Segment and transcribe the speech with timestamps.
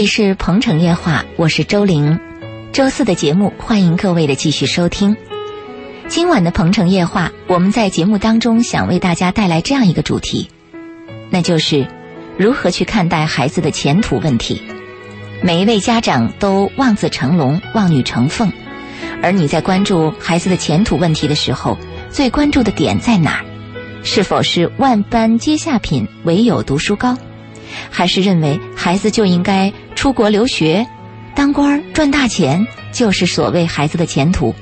[0.00, 2.18] 这里是《鹏城夜话》，我是周玲。
[2.72, 5.14] 周四的节目，欢迎各位的继续收听。
[6.08, 10.48] 今晚的《鹏城夜话》，我们在节目当中想为大家带来这样一个主题，
[11.28, 11.86] 那就是
[12.38, 14.62] 如何去看待孩子的前途问题。
[15.42, 18.50] 每一位家长都望子成龙、望女成凤，
[19.22, 21.76] 而你在关注孩子的前途问题的时候，
[22.08, 23.44] 最关注的点在哪儿？
[24.02, 27.18] 是否是万般皆下品，唯有读书高？
[27.88, 30.86] 还是认为孩子就应该出国留学、
[31.34, 34.54] 当官赚大钱，就是所谓孩子的前途？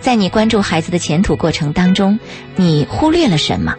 [0.00, 2.18] 在你关注孩子的前途过程当中，
[2.56, 3.74] 你忽略了什么？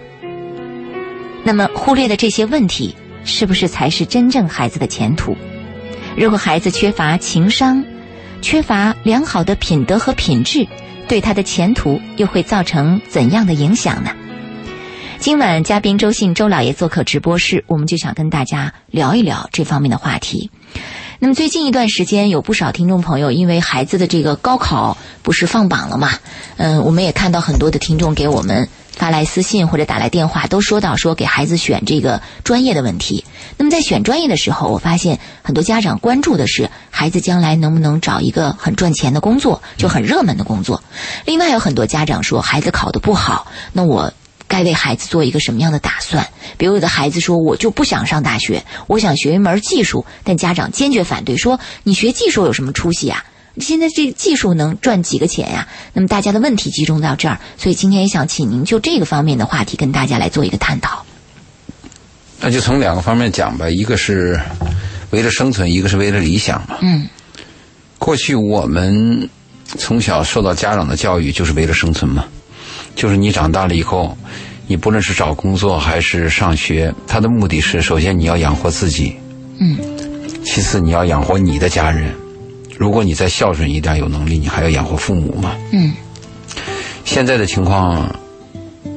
[1.43, 2.95] 那么忽略的这些问题，
[3.25, 5.35] 是不是才是真正孩子的前途？
[6.15, 7.83] 如果孩子缺乏情商，
[8.43, 10.67] 缺乏良好的品德和品质，
[11.07, 14.11] 对他的前途又会造成怎样的影响呢？
[15.17, 20.51] 今晚嘉宾周信周老爷做客直播室，我们就想跟大家聊一聊这方面的话题。
[21.19, 26.09] 那么最近一段时间，有不少听众朋友因为孩子的这个高考不是放榜了嘛？
[26.57, 33.23] 嗯，我们也看到很多的听众给我们发来私信或者打来电话，都说到说给孩子选这个专业的问题。
[33.57, 40.83] 那么在选专业的时候，我发现很多家长关注的是孩子将来能不能找一个很赚钱的工作，就很热门的工作。
[41.25, 44.11] 另外有很多家长说孩子考得不好，那我。
[44.53, 46.27] 该为孩子做一个什么样的打算？
[46.59, 53.25] 比如有的孩子说：“我就不想上大学，我想学一门技术。”但家长坚决反对，说：“你学技术有什么出息啊？
[53.57, 61.03] 现在这个技术能赚几个钱呀？”那么大家的问题集中到这儿，所以今天也想请您就这个方面的话题跟大家来做一个探讨。
[62.39, 64.39] 那就从两个方面讲吧，一个是
[65.09, 66.77] 为了生存，一个是为了理想嘛。
[66.81, 67.07] 嗯。
[67.97, 69.27] 过去我们
[69.79, 72.25] 从小受到家长的教育，就是为了生存嘛。
[72.95, 74.15] 就是你长大了以后，
[74.67, 79.15] 你不论是找工作还是上学，他的目的是首先你要养活自己，
[79.59, 79.77] 嗯，
[80.45, 82.13] 其次你要养活你的家人。
[82.77, 85.55] 如果你再孝顺一点，有能力，你还要养活父母嘛。
[85.71, 85.91] 嗯。
[87.05, 88.09] 现在的情况，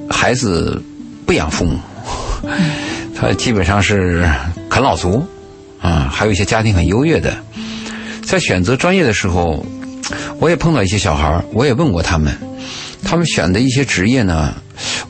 [0.09, 0.83] 孩子
[1.27, 1.79] 不养父母，
[3.15, 4.27] 他基本上是
[4.71, 5.23] 啃老族，
[5.81, 7.37] 啊，还有一些家庭很优越的，
[8.25, 9.65] 在选择专业的时候，
[10.39, 12.35] 我也碰到一些小孩我也问过他们。
[13.05, 14.55] 他们选的一些职业呢，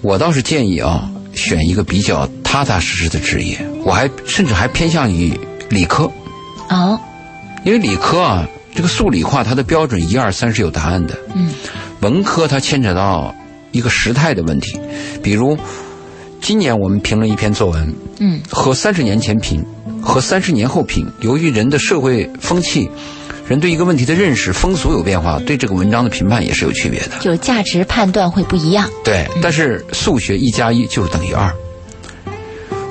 [0.01, 3.59] 我倒是建议啊，选一个比较踏踏实实的职业。
[3.85, 5.39] 我还甚至还偏向于
[5.69, 6.11] 理科，
[6.69, 6.99] 哦，
[7.65, 11.17] 因为理科啊，这个数理化它的标准一二三是有答案的。
[11.35, 11.51] 嗯，
[12.01, 13.35] 文科它牵扯到
[13.73, 14.79] 一个时态的问题，
[15.23, 15.57] 比如
[16.41, 19.65] 今年我们评论一篇作文，嗯，和三十年前评
[20.01, 22.91] 和三十年后评，由于人的社会风气。
[23.49, 28.91] 人对一个问题的认识、风俗有变化，对这个文章的评判也是有区别的，就是价值判断会不一样。
[29.05, 31.53] 对，但是数学一加一就是等于二，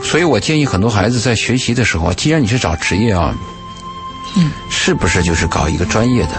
[0.02, 3.36] 所以我建议很多孩子在学习的时候，既然你是找职业啊，
[4.38, 6.32] 嗯，是不是就是搞一个专业的，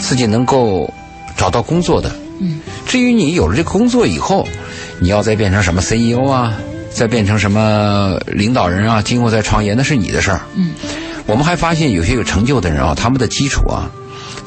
[0.00, 0.92] 自己能够
[1.36, 2.10] 找到工作的？
[2.40, 4.44] 嗯，至于你有了这个工作以后，
[4.98, 6.52] 你要再变成什么 CEO 啊，
[6.90, 10.40] 再变成什么领导人啊，今后再创业，那是你的事儿。
[10.56, 10.72] 嗯。
[11.26, 13.90] 我们还发现有些有成就的人啊，他们的基础啊，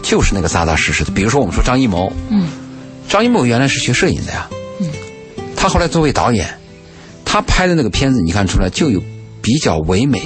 [0.04, 1.12] 就是那个扎扎实实的。
[1.12, 2.48] 比如说，我们说张艺谋，嗯，
[3.10, 4.48] 张艺谋原来是学摄影的呀，
[4.80, 4.88] 嗯，
[5.56, 6.48] 他后来作为导演，
[7.26, 9.02] 他拍的那个片子，你看出来就有
[9.42, 10.22] 比较唯美，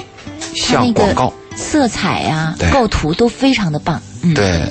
[0.54, 4.00] 像广告，色彩呀，构图都非常的棒。
[4.34, 4.62] 对，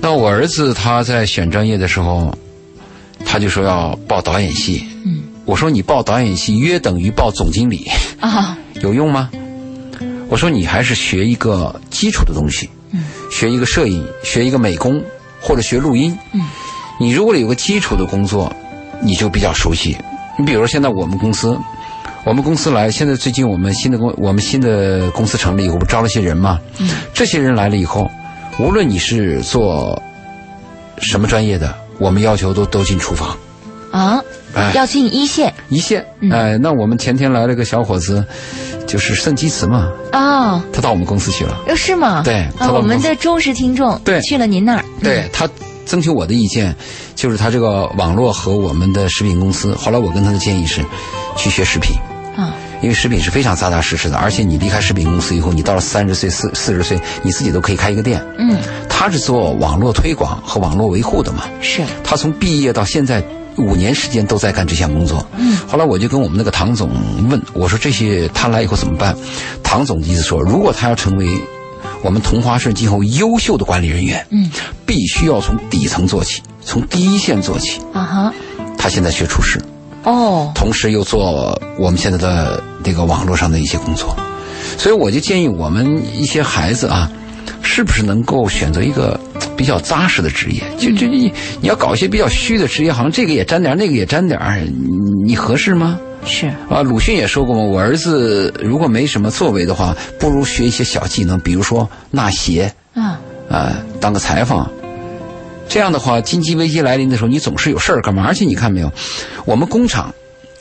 [0.00, 2.36] 那我儿子他在选专业的时候，
[3.24, 7.88] 他就说要报导演系，嗯，我说你报导演系约等于报总经理。
[8.18, 9.30] 啊，有用吗？
[10.30, 15.02] 我说你还是学一个基础的东西，嗯，学一个摄影，学一个美工，
[15.40, 16.40] 或者学录音，嗯，
[17.00, 18.50] 你如果有个基础的工作，
[19.02, 19.96] 你就比较熟悉。
[20.38, 21.58] 你比如现在我们公司，
[22.24, 28.08] 我们公司来，现在最近我们新的公，我们新的公司成立以后，不招了些人嘛，嗯，这些人来了以后，
[28.60, 30.00] 无论你是做
[30.98, 33.36] 什么专业的，我们要求都都进厨房，
[33.90, 34.22] 啊，
[34.74, 38.24] 要进一线，一线，哎，那我们前天来了个小伙子。
[38.90, 42.22] 就是圣基茨嘛，哦，他到我们公司去了，呃，是吗？
[42.24, 45.48] 对，我们的忠实听众，对，去了您那儿，对他
[45.86, 46.74] 征求我的意见，
[47.14, 49.76] 就是他这个网络和我们的食品公司。
[49.76, 50.84] 后来我跟他的建议是，
[51.36, 51.94] 去学食品，
[52.36, 52.52] 啊，
[52.82, 58.20] 因为食品是非常扎扎实实的，而且你离开食品公司以后，你到了三十岁、四四十岁，你自己都可以开一个店。
[58.38, 58.58] 嗯，
[58.88, 63.22] 他是做网络推广和网络维护的嘛，是，他从毕业到现在。
[63.60, 65.24] 五年时间都在干这项工作。
[65.36, 66.90] 嗯，后来我就跟我们那个唐总
[67.28, 69.16] 问我说：“这些他来以后怎么办？”
[69.62, 71.26] 唐总的意思说：“如果他要成为
[72.02, 74.50] 我们同花顺今后优秀的管理人员，嗯，
[74.84, 78.34] 必须要从底层做起，从第一线做起。”啊哈，
[78.76, 79.60] 他现在学厨师，
[80.04, 84.16] 哦，同时又做我们现在的这个网络上的一些工作。
[84.78, 87.10] 所以我就建议我们一些孩子啊，
[87.62, 89.18] 是不是能够选择一个
[89.56, 90.62] 比较扎实的职业？
[90.78, 94.38] 就就你你要搞一些比较虚的职业，好像这个也沾点，那个也沾点，
[95.24, 95.98] 你合适吗？
[96.24, 104.66] 是啊，鲁迅也说过嘛，我儿子如果没什么作为的话，不如学一些小技能，比如说纳鞋，啊啊，当个裁缝。
[105.66, 108.24] 这样的话，经济危机来临的时候，你总是有事儿干嘛？
[108.26, 108.92] 而且你看没有，
[109.46, 110.12] 我们工厂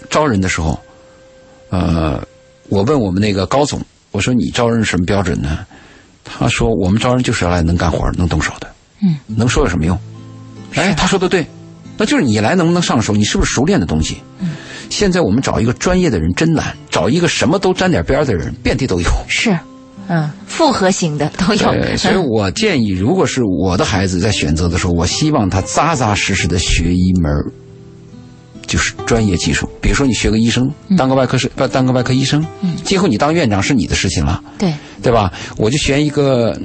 [0.09, 0.79] 招人的时候，
[1.71, 2.21] 呃，
[2.69, 3.81] 我问我们那个高总，
[4.11, 5.65] 我说你招人什么标准呢？
[6.37, 8.67] 他说我们招人就是要来能干活、能动手的。
[9.01, 9.97] 嗯，能说有什么用？
[10.75, 11.45] 哎，他说的对，
[11.97, 13.13] 那就是你来能不能上手？
[13.13, 14.17] 你是不是熟练的东西？
[14.39, 14.55] 嗯。
[14.89, 19.07] 现在我们找一个专业的人真难，找一个什么都沾点边的人遍地都有。
[19.27, 19.55] 是，
[20.07, 21.73] 嗯，复合型的都有。
[21.95, 27.31] 所以我建议，如果是我的孩子在选择的时候，我希望他扎扎实实的学一门，
[28.69, 29.67] 就是专业技术。
[29.81, 34.41] 比如说，你学个医生，当个外科是，当个外科医生，嗯，今后你当院长是你的事情了。
[34.57, 34.73] 对，
[35.03, 35.33] 对吧？
[35.57, 36.57] 我就学一个，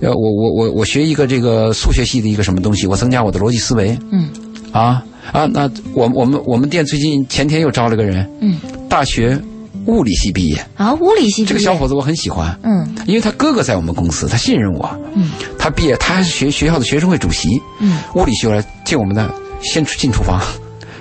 [0.00, 3.98] 呃，我我我我学一个这个数学系的一个什么东西，我增加我的逻辑思维。
[4.12, 4.28] 嗯，
[4.70, 5.02] 啊。
[5.30, 8.58] 啊，那我我们我们店最近前天又招了个人，嗯，
[8.88, 9.38] 大学
[9.84, 10.66] 物理系毕业。
[10.74, 19.30] 啊，物理系这个小伙子我很喜欢，嗯，因为他哥哥在我们公司，他信任我，嗯，他毕业他还是学学校的学生会主席，嗯，物理系来进我们的，
[19.60, 20.40] 先进厨房，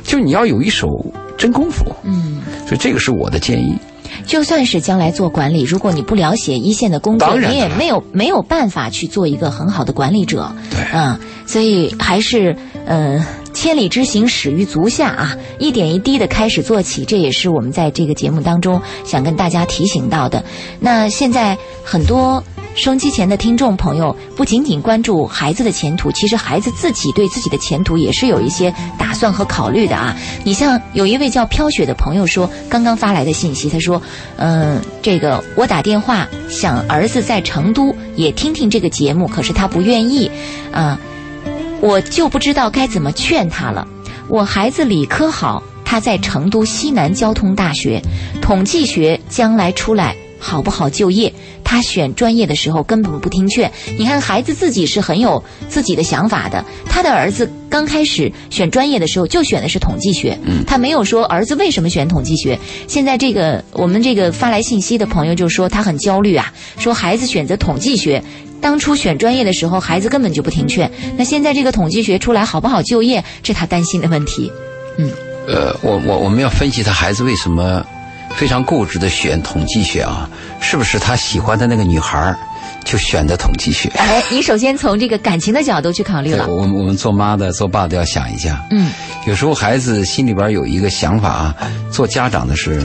[0.07, 0.88] 就你要有一手
[1.38, 3.77] 真功夫，嗯，所以这个是我的建议。
[4.25, 12.56] 就算是将来做管理，如果你不了解一线的工作，你也没有没有办法去做一个很好的管理者，对，嗯，所以还是
[12.88, 13.24] 嗯。
[13.54, 15.36] 千里之行，始于足下啊！
[15.57, 20.44] 一点一滴的开始做起，这也是我们在这个节目当中想跟大家提醒到的。
[20.80, 22.44] 那现在很多
[22.78, 30.16] 收机前的听众朋友，不仅仅关注孩子的前途，其实孩子自己对自己的前途也是有一些打算和考虑的啊。
[30.44, 34.00] 你像有一位叫飘雪的朋友说，刚刚发来的信息，他说
[34.38, 40.30] ：“嗯，这个我打电话想儿子在成都也听听这个节目，可是他不愿意
[40.72, 41.00] 啊。”
[41.82, 43.88] 我就不知道该怎么劝他了。
[44.28, 48.00] 我孩子理科好，他在成都西南交通大学，
[48.40, 51.34] 统计学将来出来好不好就业？
[51.63, 53.72] 他选专业的时候根本不听劝。
[53.98, 56.63] 你看，孩子自己是很有自己的想法的。
[56.86, 62.57] 他的儿子刚开始选专业的时候就选的是统计学，他没有说儿子为什么选统计学。
[62.88, 68.24] 现在这个我们这个发来信息的朋友就说他很焦虑啊，说孩子选择统计学。
[68.60, 70.90] 当初选专业的时候，孩子根本就不听劝。
[71.16, 74.51] 那现在这个统计学出来好不好就业，这他担心的问题。
[74.98, 75.12] 嗯，
[75.48, 77.86] 呃，我我我们要分析他孩子为什么
[78.36, 80.30] 非常固执的选统计学啊？
[80.60, 82.36] 是不是他喜欢的那个女孩
[82.84, 83.90] 就选的统计学？
[83.96, 86.48] 哎，你首先从这个感情的角度去考虑了。
[86.52, 88.64] 我们我们做妈的做爸的要想一下。
[88.72, 88.92] 嗯，
[89.26, 91.56] 有时候孩子心里边有一个想法啊，
[91.92, 92.82] 做家长的是，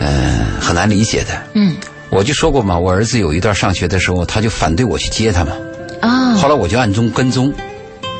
[0.00, 1.42] 嗯，很难理解的。
[1.54, 1.76] 嗯。
[2.10, 5.52] 我就说过嘛，我儿子有一段上学的时候，他就反对我去接他嘛。
[6.00, 6.34] 啊。
[6.34, 7.52] 后来我就暗中跟踪，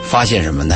[0.04, 0.74] 发现什么呢？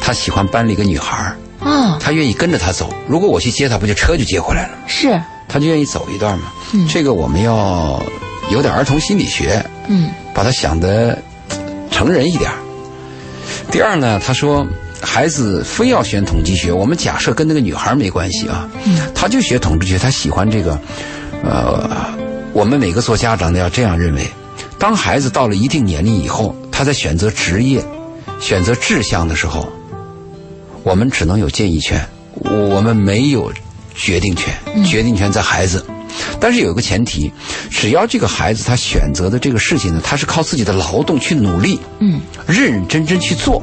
[0.00, 1.68] 他喜欢班里一个女孩儿。
[1.68, 1.98] 啊。
[2.00, 2.92] 他愿意跟着他走。
[3.06, 4.84] 如果我去接他，不就车就接回来了吗？
[4.86, 5.20] 是。
[5.48, 6.52] 他就愿意走一段嘛。
[6.72, 6.86] 嗯。
[6.88, 8.02] 这个我们要
[8.50, 9.64] 有点儿童心理学。
[9.88, 10.10] 嗯。
[10.34, 11.18] 把他想的
[11.90, 12.50] 成人一点。
[13.70, 14.66] 第二呢，他说
[15.00, 18.68] 孩子非要选统计学，我们假设跟那个女孩没关系啊。
[18.84, 18.98] 嗯。
[19.14, 20.80] 他就学统计学，他喜欢这个，
[21.44, 22.18] 呃。
[22.52, 24.26] 我们每个做家长的要这样认为：
[24.76, 27.80] 当孩子到了一定年龄以后，他在选择职业、
[28.40, 29.72] 选择志向的时候，
[30.82, 33.52] 我们只能有建议权，我们没有
[33.94, 34.54] 决定权。
[34.84, 35.84] 决定权在孩子，
[36.40, 37.32] 但是有一个前提：
[37.70, 43.62] 只要这个孩子他选择的这个事情呢，他是靠自己的劳动去努力，嗯，认认真真去做，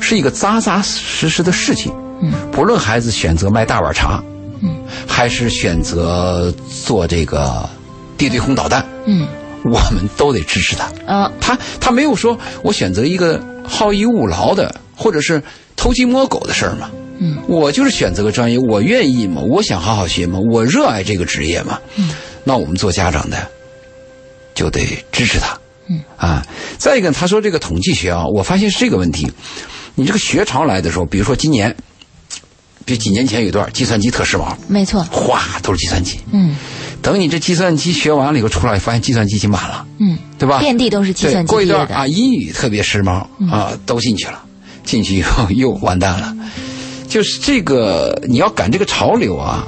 [0.00, 1.92] 是一个扎扎实实的事情。
[2.22, 4.22] 嗯，不论孩子选择卖大碗茶，
[4.62, 4.76] 嗯，
[5.06, 6.52] 还是选择
[6.84, 7.68] 做这个。
[8.18, 9.28] 地对空导弹，嗯，
[9.62, 10.90] 我们都得支持他。
[11.06, 15.40] 啊，他他没有说我选择一个好逸恶劳的，或者是
[15.78, 16.90] 偷鸡摸狗的事儿嘛。
[17.20, 21.78] 嗯，我就是选择个专业，我愿意嘛，我想好好学嘛，我热爱这个职业嘛。
[21.96, 22.10] 嗯，
[22.44, 23.48] 那我们做家长的
[24.54, 24.80] 就得
[25.10, 25.58] 支持他。
[25.88, 29.26] 嗯，啊，再一个，他说这个统计学啊，我发现是这个问题。
[29.94, 31.74] 你这个学潮来的时候，比如说今年，
[32.84, 36.20] 比几年前有一段计算机特时髦，没错，哗都是计算机。
[36.32, 36.54] 嗯。
[37.00, 40.58] 等你这计算机学完了以后出来，发现计算机已经满了，嗯，对吧？
[40.58, 44.44] 遍地都是计算机过一段啊，英语特别时髦啊，都进去了。
[44.88, 46.34] 进去以后又完蛋了。
[47.06, 49.66] 就是这个，你要赶这个潮流啊，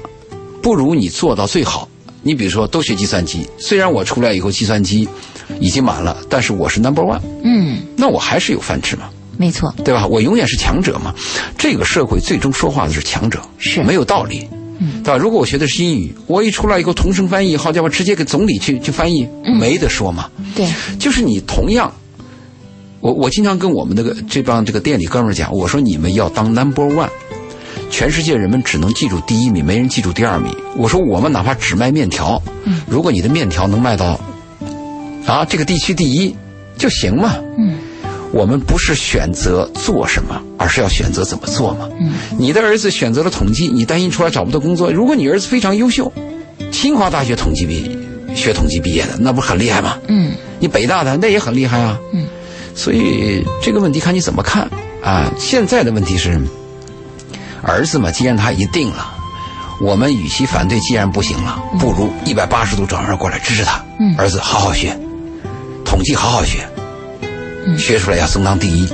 [0.63, 1.87] 不如你做到最好。
[2.23, 5.09] 你比如说，都学计算机，虽然我出来以后计算机
[5.59, 9.09] 已经满了，但是我是 number one，嗯，那我还是有饭吃嘛。
[9.39, 10.07] 没错，对吧？
[10.07, 11.15] 我永远是强者嘛。
[11.57, 14.47] 这个社会最终说话的是强者，是没有道理。
[14.83, 15.17] 嗯对吧？
[15.17, 19.27] 如果我学的是英语，我一出来以后同声翻译，好家伙，直接给总理去去翻译，
[19.59, 20.31] 没得说嘛。
[20.55, 21.91] 对，就是你同样，
[23.01, 27.09] 我我经常跟我们那个这帮这个店里哥们儿讲，我说你们要当 number one，
[27.91, 30.55] 全世界人们只能记住第一名，没人记住第二名。
[30.77, 32.43] 我说我们哪怕只卖面条，
[32.87, 34.21] 如果你的面条能卖到
[35.27, 36.37] 啊这个地区第一
[36.77, 37.37] 就行嘛。
[37.57, 37.79] 嗯，
[38.33, 41.89] 我们不是选择做什么，而是要选择怎么做嘛。
[42.01, 44.93] 嗯，你的儿子选择了统计，你担心出来找不到工作。
[44.93, 46.13] 如果你儿子非常优秀，
[46.71, 47.97] 清华大学统计毕
[48.35, 49.97] 学统计毕业的，那不是很厉害吗？
[50.09, 51.99] 嗯你北大的那也很厉害啊。
[52.13, 52.27] 嗯，
[52.81, 54.67] 所以这个问题看你怎么看
[55.05, 55.31] 啊。
[55.39, 56.41] 现在的问题是，
[57.63, 59.13] 儿子嘛，既然他已经定了，
[59.83, 63.85] 我们与其反对，既然不行了，不如一百八十度转弯过来支持他。
[63.99, 64.99] 嗯儿子好好学，
[65.85, 66.67] 统计好好学，
[67.77, 68.89] 学出来要争当第一。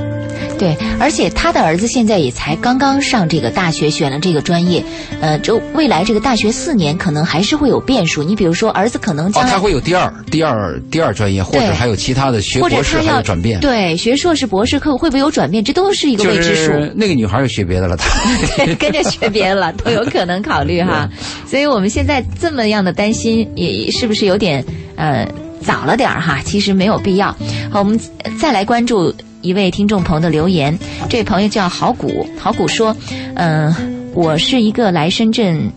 [0.59, 4.83] 对，而且他的儿子现在也才刚刚上这个大学，选了这个专业，
[5.21, 8.23] 呃，就未来这个大学四年可能还是会有变数。
[8.23, 13.61] 你比如说，儿子可能哦，将来、他会有第二、第二、第二专业，或者还有其他的学博士要有转变。
[13.61, 16.73] 对学硕士、博士课会不会有转变，这都是一个未知数。
[16.73, 18.09] 是那个女孩又学别的了，她
[18.79, 21.09] 跟着学别的了，都有可能考虑哈。
[21.47, 24.65] 所以我们现在这么样的担心，也是不是有点
[24.97, 25.29] 呃
[25.63, 26.41] 早了点儿哈？
[26.45, 27.29] 其实没有必要。
[27.71, 27.99] 好，我们
[28.39, 29.15] 再来关注
[29.47, 30.77] 一位听众朋友的留言。
[31.09, 32.95] 这位朋友叫郝谷，郝谷说
[33.37, 33.73] ：“嗯、
[34.13, 35.71] 我是一个来深圳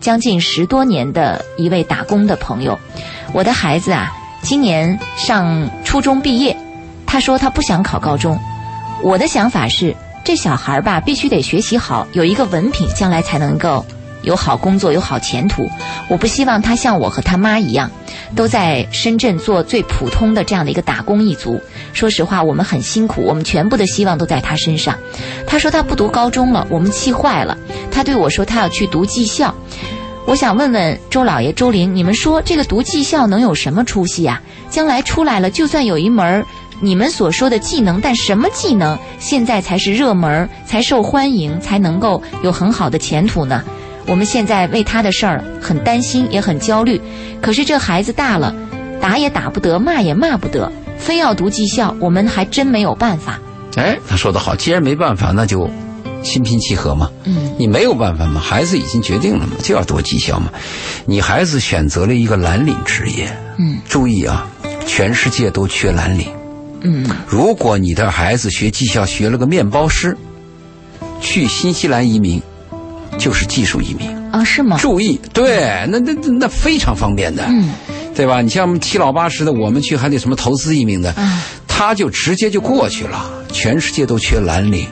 [0.00, 2.78] 将近十多年的一位打工的朋友，
[3.34, 4.10] 我的孩子啊，
[4.40, 6.56] 今年上初中毕业，
[7.04, 8.38] 他说他不想考高中。
[9.02, 13.84] 我的想法是，这小孩儿吧，必须得学习好，有一个文凭，将来才能够
[14.26, 15.66] 有好工作，有好前途。
[16.08, 17.90] 我不希望他像我和他妈一样，
[18.34, 21.58] 都在深圳做最普通的这样的一个打工一族。
[21.94, 24.94] 说实话，我们很辛苦，我们全部的希望都在他身上。
[25.46, 27.56] 他说他不读高中了，我们气坏了。
[27.90, 29.54] 他对我说他要去读技校。
[30.26, 34.42] 我想问问周老爷、周玲，你们说这个读技校能有什么出息啊？
[34.68, 36.44] 将来出来了，就算有一门
[36.80, 43.62] 你们所说的技能，但什么技能现在才是热门，才受欢迎，才能够有很好的前途呢？
[44.06, 47.00] 我们现在为他的事儿很担心，也很焦虑。
[47.40, 48.54] 可是这孩子大了，
[49.00, 53.38] 打也打不得，骂也骂不得，非要读技校，我们还真没有办法。
[53.76, 55.68] 哎，他说的好，既然没办法，那就
[56.22, 57.10] 心平气和嘛。
[57.24, 60.50] 嗯，你没有办法嘛，孩子已经决定了嘛，就要读技校嘛。
[61.04, 64.46] 你孩子选择了一个蓝领职业，嗯，注意啊，
[64.86, 66.28] 全世界都缺蓝领。
[66.82, 70.16] 嗯，如果你的孩子学技校学了个面包师，
[71.20, 72.40] 去新西兰移民，
[73.18, 74.14] 就是技术移民。
[74.30, 74.76] 啊，是吗？
[74.78, 77.70] 注意，对，那那那那非常方便的，嗯，
[78.14, 78.42] 对吧？
[78.42, 83.30] 你像我们七老八十的，我们去还得什么投资移民的，嗯他就直接就过去了。
[83.52, 84.86] 全世界都缺蓝领，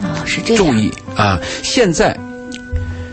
[0.00, 0.64] 啊，是这样。
[0.64, 1.40] 注意啊！
[1.62, 2.16] 现在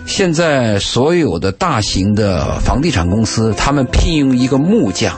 [0.05, 5.15] 现在所有的大型的房地产公司，他们聘用一个木匠，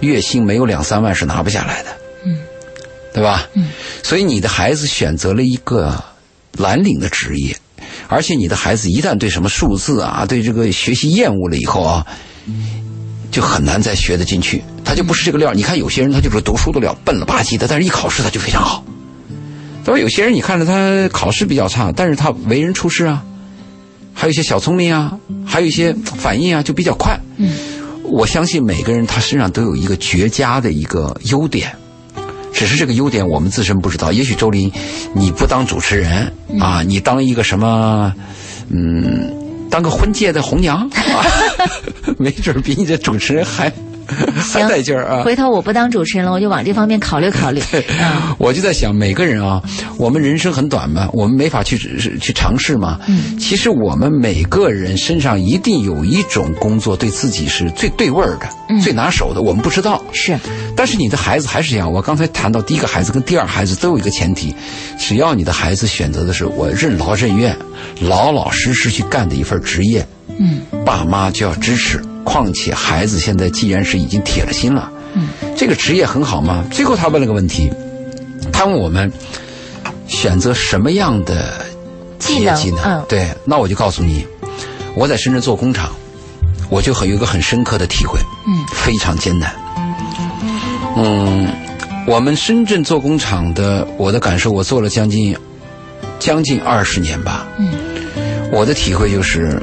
[0.00, 1.90] 月薪没有两三万是拿不下来的，
[2.24, 2.38] 嗯，
[3.12, 3.46] 对吧？
[3.54, 3.68] 嗯，
[4.02, 6.02] 所以你的孩子选择了一个
[6.58, 7.54] 蓝领的职业，
[8.08, 12.06] 而且你的孩子一旦对什么数字啊，对这个学习厌恶了以后啊，
[13.30, 15.52] 就很难再学得进去，他就不是这个料。
[15.52, 18.84] 你看有些人他就是读书的料，笨了吧唧的，但是一考试他就非常好。
[19.84, 20.00] 对吧？
[20.00, 23.22] 有些人你看着他考试比较差，但是他为人处事啊，
[24.14, 27.20] 还有一些小聪明啊，还有一些反应啊，就比较快。
[27.36, 27.52] 嗯，
[28.02, 31.70] 我相信每个人他身上都有一个绝佳的一个优点，
[32.54, 34.12] 只是这个优点我们自身不知道。
[34.12, 34.70] 也许周林，
[35.12, 38.14] 你不当主持人啊，你当一个什么，
[38.70, 41.26] 嗯，当个婚介的红娘，啊、
[42.16, 43.72] 没准比你这主持人还还
[44.42, 45.22] 行带劲儿啊。
[45.22, 47.60] 回头我不当主持人了，我就往这方面考虑考虑。
[47.72, 49.62] 嗯我就在想，每个人啊，
[49.96, 52.98] 我们人生很短嘛，我们没法去去尝试嘛。
[53.06, 60.02] 嗯，其实我们每个人身上一定有一种工作对自己是最对味儿的、嗯最拿手的，我们不知道。
[60.12, 60.38] 是，
[60.76, 61.90] 但是你的孩子还是这样。
[61.90, 64.54] 我刚才谈到第一个孩子跟第二孩子都有一个前提，
[64.98, 67.56] 只要你的孩子选择的是我任劳任怨、
[68.00, 70.06] 老老实实去干的一份职业，
[70.38, 72.02] 嗯爸妈就要支持。
[72.24, 76.64] 况且孩子现在既然是已经铁了心了，嗯，这个职业很好吗？
[76.70, 77.70] 最后他问了个问题，
[78.52, 79.12] 他问我们
[80.08, 81.64] 选择什么样的
[82.18, 82.56] 职业技能？
[82.56, 84.26] 技能嗯对，那我就告诉你，
[84.94, 85.90] 我在深圳做工厂，
[86.70, 89.54] 我就很有一个很深刻的体会，嗯非常艰难。
[90.96, 91.48] 嗯，
[92.06, 95.36] 我们深圳做工厂的，我的感受，我做了将近
[96.18, 97.46] 将近二十年吧。
[97.58, 97.68] 嗯，
[98.52, 99.60] 我的体会就是，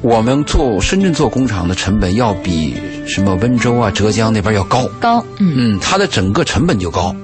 [0.00, 2.74] 我们做深圳做工厂的成本要比
[3.06, 4.88] 什么温州啊、浙江那边要高。
[5.00, 7.14] 高，嗯嗯，它的整个成本就高。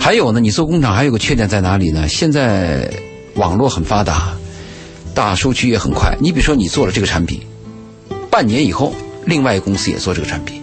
[0.00, 2.08] 还有呢，你做工厂还有个缺点在哪里呢？
[2.08, 2.90] 现在
[3.34, 4.32] 网络很发达，
[5.14, 6.16] 大数据也很快。
[6.20, 7.40] 你比如说，你做了这个产品，
[8.28, 8.92] 半年以后，
[9.24, 10.60] 另外一个公司也做这个产品，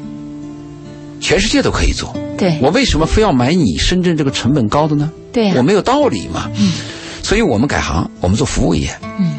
[1.22, 2.14] 全世界都可以做。
[2.38, 5.10] 对我为什么非要买你深圳这个成本高的呢？
[5.32, 6.52] 对呀我没有道理嘛。
[6.58, 6.74] 嗯
[7.22, 8.90] 所以我们改行，我们做服务业。
[9.20, 9.39] 嗯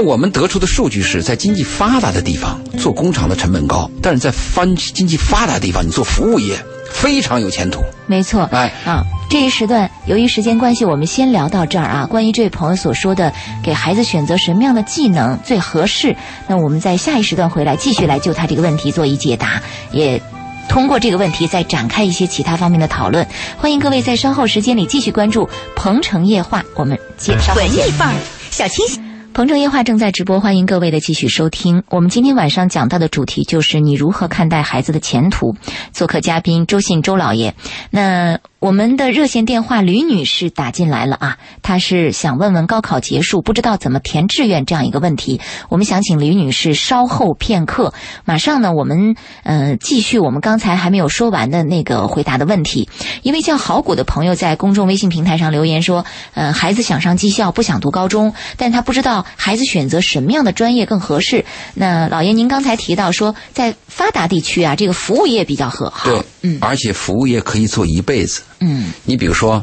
[0.00, 4.64] 那我们得出的数据是在经济发达的地方做工厂的成本高，但是在发
[4.94, 6.56] 经济发达的地方，你做服务业
[6.90, 7.82] 非常有前途。
[8.06, 8.48] 没错。
[8.50, 12.06] 哎，啊，这一时段由于时间关系，我们先聊到这儿啊。
[12.06, 13.30] 关于这位朋友所说的，
[13.62, 16.16] 给孩子选择什么样的技能最合适，
[16.48, 19.60] 那我们在下一时段回来继续来就他这个问题做一解答，
[19.92, 20.22] 也
[20.66, 23.26] 通过这个问题再展开一些其他方面的讨论。
[23.58, 25.44] 欢迎各位在稍后时间里继续关注
[25.76, 28.14] 《鹏城夜话》，我们接稍后文见艺范儿，
[28.50, 29.09] 小清新。
[29.32, 31.84] 鹏城夜话正在直播，欢迎各位的继续收听。
[31.88, 35.54] 我们今天晚上讲到的主题就是你如何看待孩子的前途。
[35.92, 37.54] 做客嘉宾周信周老爷，
[37.90, 45.40] 那我们的热线电话吕女士打进来了啊，她是想问问高考结束不知道怎么填志愿这样一个问题。
[45.70, 47.94] 我们想请吕女士稍后片刻，
[48.26, 52.86] 马上呢我们呃继续我们刚才还没有说完的那个回答的问题。
[53.22, 61.46] 一位叫好谷的朋友在公众微信平台上留言说，呃，孩子想上技校，不想读高中，但他不知道孩子选择什么样的专业更合适。
[61.72, 66.10] 那老爷，您刚才提到说，在发达地区啊，这个服务业比较合好。
[66.10, 68.42] 对，嗯而且服务业可以做一辈子。
[68.60, 69.62] 嗯你比如说，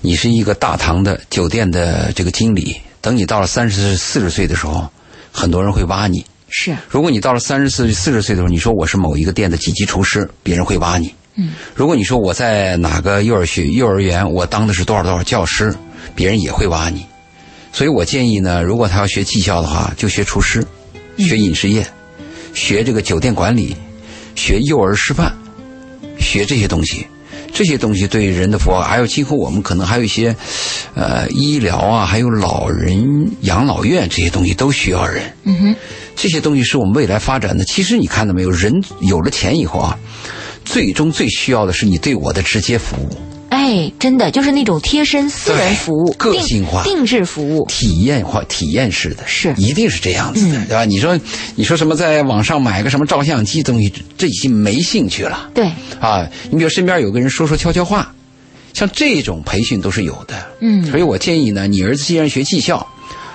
[0.00, 4.86] 你是一个大堂的酒店的这个经理，等你到了三十四十岁的时候，
[5.32, 6.24] 很多人会挖你。
[6.50, 11.12] 是如果你到了三十四四十岁的时候，你说我是某一个店的几级厨师，别人会挖你。
[11.36, 15.74] 嗯，如果你说我在哪个幼儿学幼儿园，我当的是多少多少教师，
[16.14, 17.04] 别人也会挖你。
[17.72, 20.64] 所以我建议呢，如果他要学技校的话，就学厨师，
[21.18, 21.84] 学饮食业，
[22.52, 23.74] 学这个酒店管理，
[24.36, 25.34] 学幼儿师范，
[26.20, 27.04] 学这些东西。
[27.54, 30.34] 这些东西对人的服务，还有今后我们可能还有一些，
[30.94, 35.22] 呃，医疗啊，还有老人养老院这些东西都需要人。
[35.44, 35.76] 嗯哼
[36.16, 37.64] 这些东西是我们未来发展的。
[37.64, 39.96] 其实你看到没有，人有了钱以后啊，
[40.64, 43.16] 最终最需要的是你对我的直接服务、
[43.64, 47.64] 哎，真的就是那种贴身私人服务，个性化定制服务。
[47.66, 50.84] 体验化、体验式的，是一定是这样子的，嗯对吧？
[50.84, 51.18] 你说，
[51.54, 56.28] 你说什么在网上买个什么照相机东西，这已经没兴趣了对，啊！
[56.50, 58.14] 你比如身边有个人说说悄悄话，
[58.74, 60.34] 像这种培训都是有的。
[60.60, 62.86] 嗯所以我建议呢，你儿子既然学技校，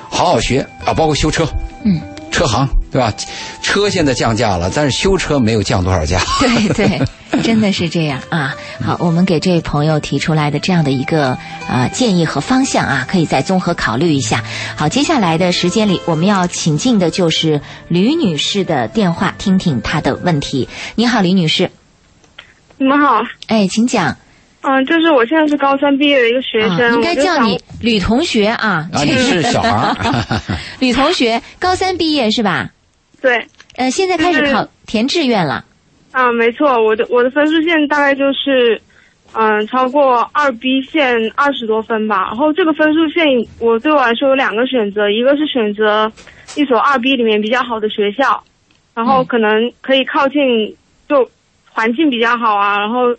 [0.10, 1.48] 好好学啊，包括修车，
[1.84, 2.00] 嗯，
[2.32, 3.14] 车行对吧？
[3.62, 6.20] 车现在降价了，但是修车没有降多少价。
[6.40, 8.56] 对对，真的是这样啊。
[8.84, 11.38] 好，我们给这位朋友提出来的这样的一个
[11.68, 14.44] 呃建议和方向啊，可以再综合考虑一下。
[14.76, 20.68] 好，接下来的时间里，我们要请进的就是吕女士的电话，听听她的问题。
[20.96, 21.70] 你好，吕女士，
[22.78, 24.18] 你们好，哎，请讲。
[24.62, 28.90] 嗯、就是我现在是高三毕业的一个学生，啊，应该叫你吕同学啊。
[28.92, 30.42] 啊，你是小孩儿，
[30.80, 32.70] 吕同学，高三毕业是吧？
[33.22, 35.64] 对，呃，现在开始考填志愿了。
[36.12, 38.82] 啊、没错，我的我的分数线大概就是，
[39.34, 42.26] 嗯、超过二 B 线二十多分吧。
[42.28, 43.26] 然后这个分数线，
[43.60, 46.12] 我对我来说有两个选择，一个是选择
[46.58, 48.44] 一所二 B 里面比较好的学校，
[48.94, 50.76] 然后可能可以靠近，
[51.08, 51.30] 就
[51.72, 53.16] 环境比较好啊，然后。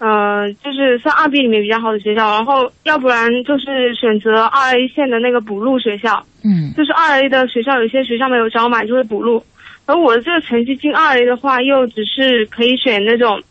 [0.00, 9.44] 嗯、就是算二 B 里面比较好的学校，然后要不然就是选择二 A 线的那个补录学校，嗯就是二 A 的学校，有些学校没有招满，就会补录。
[9.86, 13.42] 而我的这个成绩进二 A 的话，又只是可以选那种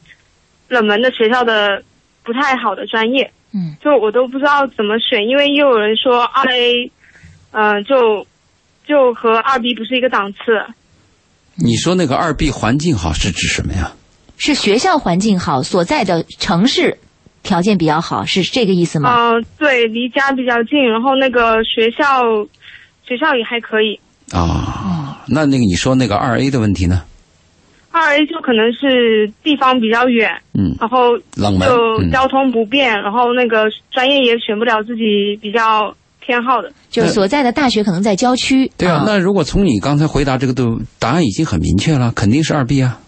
[0.69, 1.83] 冷门的学校的
[2.23, 6.91] 不太好的专业，嗯就我都不知道怎么选，因为又有人说二 A，
[7.51, 8.25] 嗯、就
[8.86, 10.38] 就和二 B 不是一个档次。
[11.55, 13.91] 你说那个二 B 环境好是指什么呀？
[14.38, 16.97] 是学校环境好，所在的城市
[17.43, 19.10] 条件比较好，是这个意思吗？
[19.13, 22.21] 嗯、对，离家比较近，然后那个学校
[23.06, 24.00] 学校也还可以。
[24.32, 27.04] 啊，那那个你说那个二 A 的问题呢？
[27.89, 36.71] 二 A 就可能是地方比较远，嗯，然后冷门，嗯，就交通不便，然后那个专业也选不了自己比较偏好的。
[36.91, 38.71] 就是所在的大学可能在郊区。
[38.78, 39.04] 对啊。
[39.08, 43.00] 那如果从你刚才回答这个都答案已经很明确了，肯定是二 B 啊。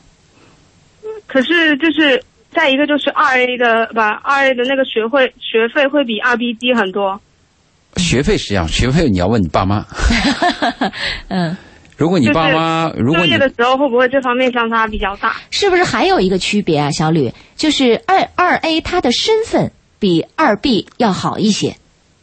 [1.29, 7.21] 可是就是再一个就是二 A 的吧，二 A 的那个学会学费会比二 B 低很多。
[7.97, 9.85] 学费是这样，学费你要问你爸妈。
[11.29, 11.55] 嗯，
[11.97, 15.35] 如果你爸妈，如果你就业的时候会不会这方面相差比较大？
[15.51, 17.31] 是不是还有一个区别啊，小吕？
[17.55, 21.75] 就是二二 A 他的身份比二 B 要好一些。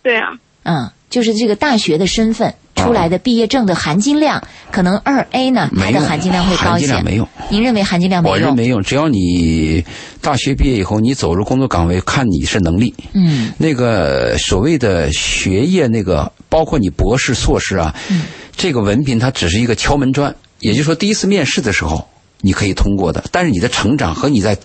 [0.03, 0.33] 对啊，
[0.65, 6.87] 嗯，就是这个大学的身份，成出来的毕业证的含金量，可能二 A 呢，它的含金量会高一些。
[6.87, 7.29] 金量没用。
[7.49, 8.35] 您认为含金量没用？
[8.35, 9.85] 我认为没用，只要你
[10.21, 12.95] 大学毕业以后，你走入工作岗位，看你是能力。
[13.15, 18.23] 嗯那个所谓的学业，那个包括你博士、硕士啊，嗯
[18.57, 20.35] 这个文凭它只是一个敲门砖。
[20.61, 22.07] 也就是说，第一次面试的时候
[22.41, 24.57] 你可以通过的，但是你的成长和你在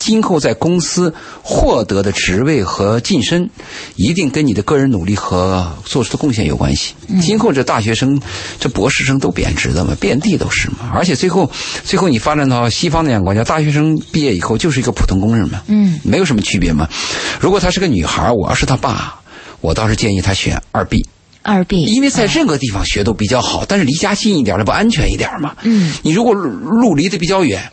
[0.00, 3.48] 今后在公司获得的职位和晋升，
[3.96, 6.94] 一定跟你的个人努力和做出的贡献有关系。
[7.06, 8.20] 嗯今后这大学生、
[8.58, 10.90] 这博士生都贬值的嘛，遍地都是嘛。
[10.94, 11.50] 而且最后，
[11.84, 15.62] 最后你发展到西方那样国家，大学生毕业以后就是一个普通工人嘛。
[15.66, 16.88] 嗯没有什么区别嘛。
[17.38, 19.20] 如果她是个女孩，我要是她爸，
[19.60, 21.06] 我倒是建议她选二 B，
[21.42, 25.54] 二 B，因为在任何地方学都比较好，但是离家近一点，那不安全一点嘛？
[25.62, 27.70] 嗯，你如果路路离得比较远，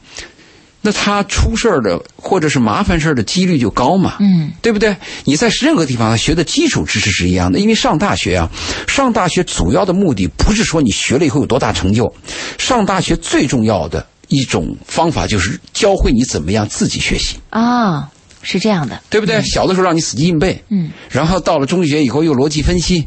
[0.88, 4.16] 那他出事儿的或者是麻烦事儿的几率就高嘛。
[4.22, 4.96] 嗯对不对？
[5.26, 8.50] 你在任何地方学的基础知识是一样的，因为上大学啊，
[8.88, 12.10] 上大学主要的目的不是说你学了以后有多大成就，
[12.58, 17.36] 上大学最重要的一种方法就是教会你怎么样自己学习。
[17.50, 18.10] 啊，
[18.42, 19.02] 是这样的。
[19.10, 19.42] 对不对？
[19.42, 23.00] 小的时候让你死记硬背，嗯，然后到了中学以后又逻辑分析，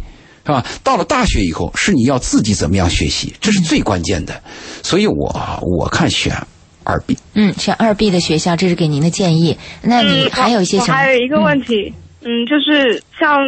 [0.44, 0.66] 是吧？
[0.84, 4.42] 到了大学以后是你要自己怎么样学习，这是最关键的。
[4.82, 6.34] 所以我我看选
[6.90, 9.56] 二 B，嗯，选二 B 的学校，这是给您的建议。
[9.82, 10.96] 那你嗯，还有一些我什么？
[10.96, 13.38] 还有一个问题，嗯，就是像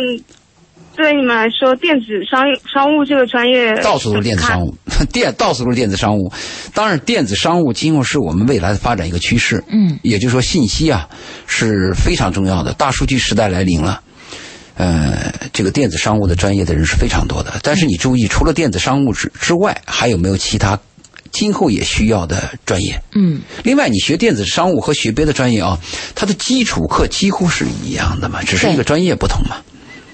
[0.94, 4.74] 对你们来说，电子商商务这个专业到处都是电子商务，
[5.12, 6.33] 电到处都是电子商务。
[6.74, 9.62] 当然，电子商务今后是我们未来的发展一个趋势。
[9.68, 11.09] 嗯，也就是说，信息啊
[11.46, 14.00] 是非常重要的，大数据时代来临了。
[14.74, 20.78] 呃，这个电子商务的专业的人是非常多的，但是你注意，除了电子商务之之外，还有没有其他
[21.33, 23.01] 今后也需要的专业？
[23.14, 25.79] 嗯另外，你学电子商务和学别的专业啊，
[26.14, 29.57] 它的基础课几乎是一样的嘛，只是一个专业不同嘛。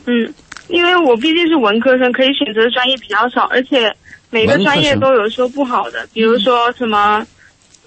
[0.07, 0.33] 嗯，
[0.69, 3.93] 因为我毕竟是文科生，可以选择的专业比较少，而且
[4.31, 7.27] 每个专业都有说不好的，比如说什么，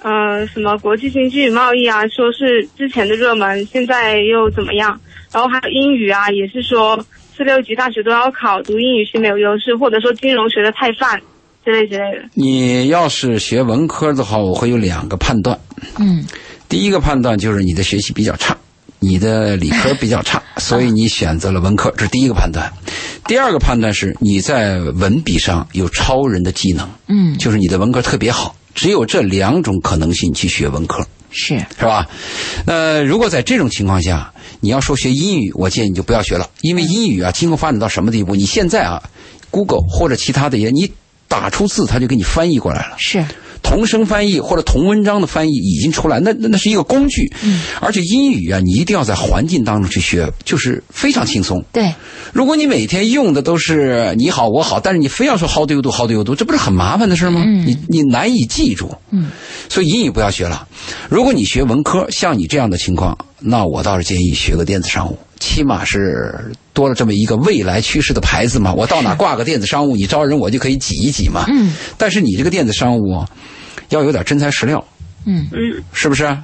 [0.03, 4.99] 呃，什么国际经济与贸易啊，说是之前的热门，现在又怎么样？
[5.31, 7.03] 然后还有英语啊，也是说
[7.35, 11.21] 四六级大学都要考，读英语是没有优势，或者说金融学的太泛
[11.63, 12.29] 之类之类的。
[12.33, 15.59] 你要是学文科的话，我会有两个判断。
[15.99, 16.25] 嗯
[16.69, 18.55] 第一个判断就是你的学习比较差，
[18.99, 22.71] 你的理科比较差， 所以你选择了文科，这是第一个判断。
[23.27, 28.55] 第二个判断是你在文笔上有超人的技能，嗯，就是你的文科特别好。
[28.73, 32.07] 只有这两种可能性去学文科，是是吧？
[32.65, 38.33] 那如果在这种情况下，你要说学英语，我建议你就不要学了，因为英语啊，今后发展到什么地步？
[38.33, 39.03] 你现在啊
[39.49, 40.89] ，Google 或者其他的也，你
[41.31, 42.95] 打出字，他就给你翻译过来了。
[42.97, 43.23] 是，
[43.63, 47.31] 同声翻译或者同文章的翻译已经出来，那那那是一个工具。
[47.41, 51.63] 嗯，而且英语啊，你一定要在环境当中去学，就是非常轻松。
[51.71, 51.93] 对，
[52.33, 57.41] 如果你每天用的都是你好我好，但是你非要说 how do you do how do you do，这不是很麻烦的事吗？
[57.45, 58.93] 嗯你你难以记住。
[59.11, 59.31] 嗯，
[59.69, 60.67] 所以英语不要学了。
[61.09, 68.71] 如果你学文科，像你这样的情况，那我倒是建议学个电子商务，起码是多了这么一个未来趋势的牌子嘛。
[68.73, 71.43] 我到哪挂个电子商务，你招人我就可以挤一挤嘛。
[71.49, 73.25] 嗯但是你这个电子商务
[73.89, 74.81] 要有点真材实料，
[75.25, 76.37] 嗯嗯，是不是？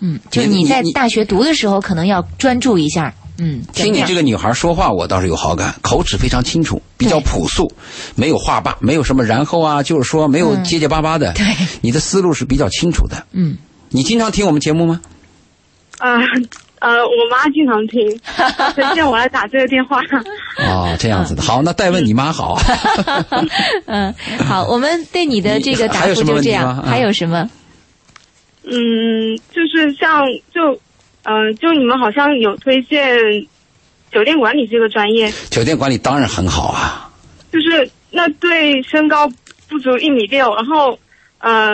[0.00, 3.12] 嗯，就你在大学读的时候，可能要专注一下。
[3.38, 7.70] 嗯，听你这个女孩说话，我倒是有好感，口齿非常清楚，比较朴素，
[8.14, 11.32] 没有话霸，没有什么然后啊，就是说没有嗯结结巴巴的。
[11.32, 11.44] 对，
[11.80, 13.16] 你的思路是比较清楚的。
[13.32, 13.58] 嗯嗯
[13.90, 15.00] 你经常听我们节目吗？
[15.98, 16.10] 呃
[16.78, 18.06] 呃，我妈经常听，
[18.74, 20.00] 推荐我来打这个电话。
[20.60, 21.42] 哦，这样子的。
[21.42, 22.58] 好，那代问你妈好。
[23.86, 24.14] 嗯，
[24.46, 26.82] 好，我们对你的这个答复就这样。
[26.82, 27.48] 还有什么？
[28.64, 30.78] 嗯，就是像就，
[31.22, 33.16] 嗯、就你们好像有推荐
[34.12, 37.10] 酒店管理这个专业，酒店管理当然很好啊。
[37.52, 39.26] 就是那对身高
[39.68, 40.98] 不足一米六，然后
[41.38, 41.72] 呃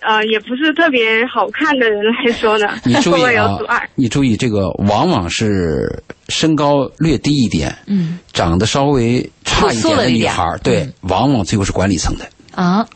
[0.00, 12.26] 呃也不是特别好看的人来说呢，你注意啊阻碍？，你注意这个往往是身高略低一点，嗯长得稍微差一点的女孩，对嗯，往往最后是管理层的。
[12.54, 12.86] 啊，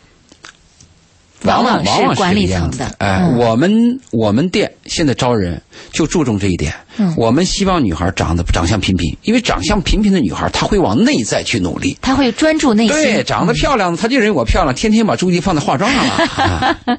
[1.45, 2.87] 往往往往是管理这个样层的。
[2.87, 5.61] 子哎，嗯我们我们店现在招人
[5.93, 6.73] 就注重这一点。
[6.97, 11.97] 嗯我们希望女孩长得长相平平，因为长相平平的女孩，她会往内在去努力。
[12.03, 12.97] 她会专注内心。
[12.97, 16.13] 对，长得漂亮，她就认为我漂亮，天天把注意力放在化妆上了。
[16.43, 16.79] 啊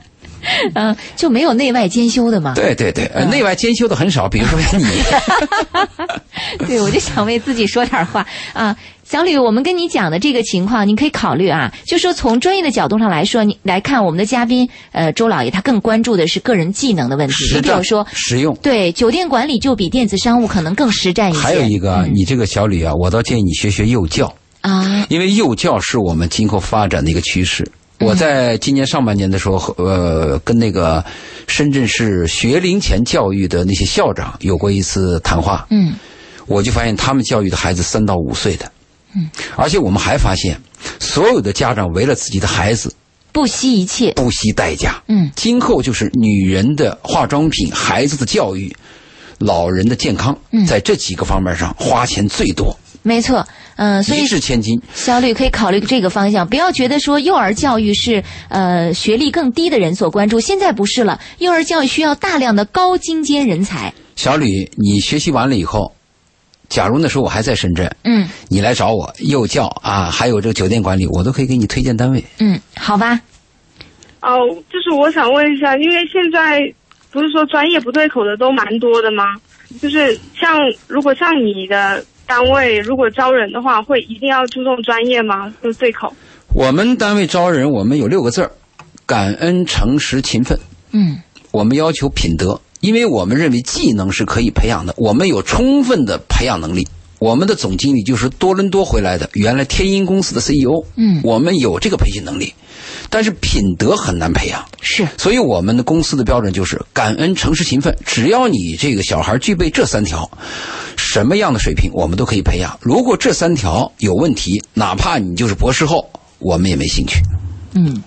[0.76, 2.54] 嗯，就没有内外兼修的嘛。
[2.56, 4.86] 对对对，呃嗯内外兼修的很少，比如说你。
[6.68, 8.76] 对，我就想为自己说点话啊。
[9.04, 11.74] 小吕，我们跟你讲的这个情况，您可以考虑啊。
[11.88, 17.60] 就说从专业的角度上来说，你来看我们的嘉宾，呃，周老爷他更关注的是个人技能的问题。
[17.60, 18.56] 比如说，实用。
[18.62, 21.40] 对酒店管理就比电子商务可能更实战一些。
[21.40, 24.32] 还有一个，嗯你这个小吕啊，我倒建议你学学幼教。
[24.62, 27.66] 啊，因为幼教是我们今后发展的一个趋势。
[28.00, 31.04] 我在今年上半年的时候，呃，跟那个
[31.48, 35.68] 深圳市学龄前教育的那些校长有过一次谈话。
[35.70, 35.94] 嗯
[36.48, 38.72] 我就发现他们教育的孩子三到五岁的，
[39.16, 40.60] 嗯，而且我们还发现，
[41.00, 42.92] 所有的家长为了自己的孩子
[43.32, 44.14] 不惜一切。
[44.14, 48.76] 不惜代价，嗯，今后就是女人的化妆品、孩子的教育、
[49.38, 52.76] 老人的健康，嗯在这几个方面上花钱最多，
[53.10, 53.44] 没错，
[53.78, 54.80] 嗯、所以一掷千金。
[54.94, 63.92] 小吕可以考虑这个方向，不要觉得说幼儿教育是呃学历更低的人所关注，现在不是了，幼儿教育需要大量的高精尖人才。
[64.16, 65.92] 小吕，你学习完了以后，
[66.70, 72.24] 假如那时候我还在深圳，嗯你来找我，幼教啊，还有这个酒店管理，我都可以给你推荐单位。
[72.38, 73.20] 嗯，好吧，
[74.22, 74.38] 哦，
[74.72, 76.60] 就是我想问一下，因为现在
[77.10, 79.24] 不是说专业不对口的都蛮多的吗？
[79.82, 85.52] 就是像如果像你的单位如果招人的话，会一定要注重专业吗？
[85.64, 86.14] 就对口。
[86.54, 88.52] 我们单位招人，我们有六个字儿：
[89.08, 90.60] 感恩、诚实、勤奋。
[90.92, 91.18] 嗯
[91.50, 96.88] 我们要求品德，因为我们认为技能是可以培养的，我们有充分的培养能力。
[97.18, 100.86] 我们的总经理就是多伦多回来的，原来天音公司的 CEO。
[100.96, 102.54] 嗯我们有这个培训能力，
[103.10, 104.64] 但是品德很难培养。
[104.82, 107.96] 是所以我们的公司的标准就是感恩、诚实、勤奋。
[108.06, 110.30] 只要你这个小孩具备这三条，
[110.96, 112.78] 什么样的水平我们都可以培养。
[112.82, 117.20] 如果这三条有问题，哪怕你就是博士后，我们也没兴趣。
[117.76, 118.02] 嗯，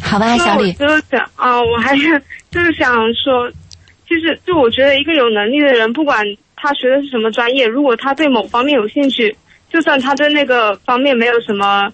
[0.00, 3.50] 好吧，我小李，就是想啊、我还是就是想说，
[4.08, 6.24] 就是就我觉得一个有能力的人，不管
[6.56, 9.36] 他学的是什么专业，如果他对某方面有兴趣，
[9.70, 11.90] 就算他对那个方面没有什么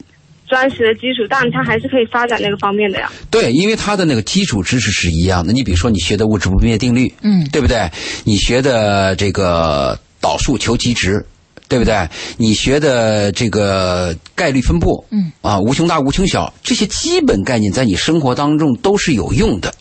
[0.53, 3.11] 专业的基础，但它还是可以发展那个方面的呀。
[3.31, 5.51] 对，因为它的那个基础知识是一样的。
[5.51, 7.91] 你比如说，你学的物质不灭定律，嗯对不对？
[8.25, 11.25] 你学的这个导数求极值，
[11.69, 12.07] 对不对？
[12.37, 19.73] 你学的这个概率分布，嗯，啊，无穷大、无穷小，这些基本概念在你生活当中都是有用的。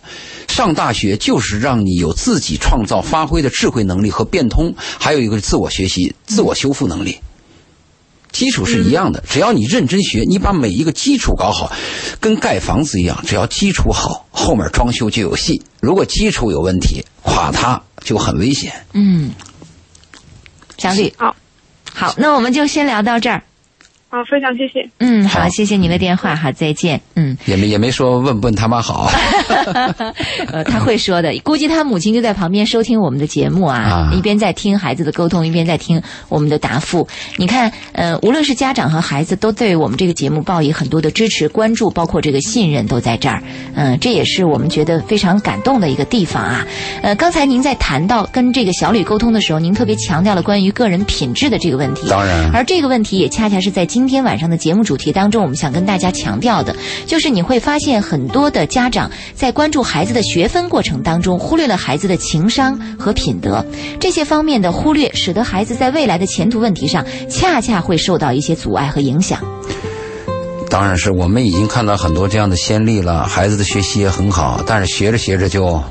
[0.47, 7.17] 上大学就是让你有自己创造、发挥的智慧能力和变通，还有一个是自我学习、自我修复能力。
[8.31, 11.71] 基础是一样的，只要你认真学，你把每一个基础搞好，
[12.19, 15.61] 跟盖房子一样，只要基础好，后面装修就有戏。
[15.81, 18.71] 如果基础有问题，垮塌就很危险。
[18.93, 19.31] 嗯，
[20.77, 21.35] 小李，好，
[21.93, 23.43] 好，那我们就先聊到这儿。
[24.11, 24.85] 好，非常谢谢。
[24.97, 26.99] 嗯，好，好谢谢您的电话，好，再见。
[27.15, 29.09] 嗯，也没也没说问不问他妈好，
[30.51, 37.07] 呃，他会说的，估计他母亲就在旁边收听我们的节目啊，啊一边在听孩子的沟通，一边在听我们的答复。
[37.37, 43.41] 你看，呃，无论是家长和孩子，都对我们这个节目报以很多的支持、关注，包括这个信任都在这儿。
[43.75, 46.67] 嗯、这也是我们觉得非常感动的一个地方啊。
[47.01, 52.09] 呃，刚才您在谈到跟这个小吕沟通的时候，您特别强调了关于个人品质的这个问题。
[52.09, 63.65] 当然而这个问题也恰恰是在今天晚上的节目主题当中，我们想跟大家强调的，就是你会发现很多的家长在关注孩子的学分过程当中，忽略了孩子的情商和品德
[63.99, 69.39] 这些方面的忽略，使得孩子在未来的前途问题上，恰恰会受到一些阻碍和影响。
[70.69, 75.83] 当然是我们已经看到很多这样的先例了，孩子的学习也很好，但是学着学着就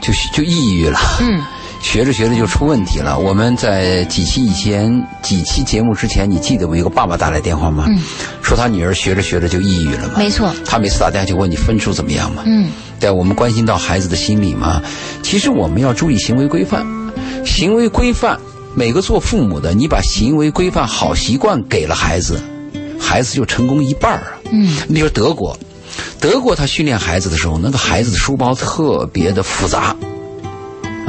[0.00, 0.98] 就就抑郁了。
[1.20, 1.42] 嗯，
[1.80, 3.18] 学着学着就出问题了。
[3.18, 7.86] 我们在几期以前、几期节目之前，你记得我有个爸爸打来电话吗？
[7.88, 7.98] 嗯，
[8.42, 10.14] 说他女儿学着学着就抑郁了嘛。
[10.18, 10.54] 没错。
[10.64, 12.42] 他每次打电话就问你分数怎么样嘛。
[12.46, 12.68] 嗯，
[13.00, 14.82] 对，我们关心到孩子的心理嘛。
[15.22, 16.86] 其实我们要注意行为规范，
[17.44, 18.38] 行为规范，
[18.74, 22.38] 每个做父母的，你把行为规范好习惯给了孩子，
[23.00, 24.32] 孩子就成功一半儿啊。
[24.52, 25.58] 嗯，你比如说德国，
[26.20, 29.96] 德国他训练孩子的时候，那个孩子的书包特别的复杂。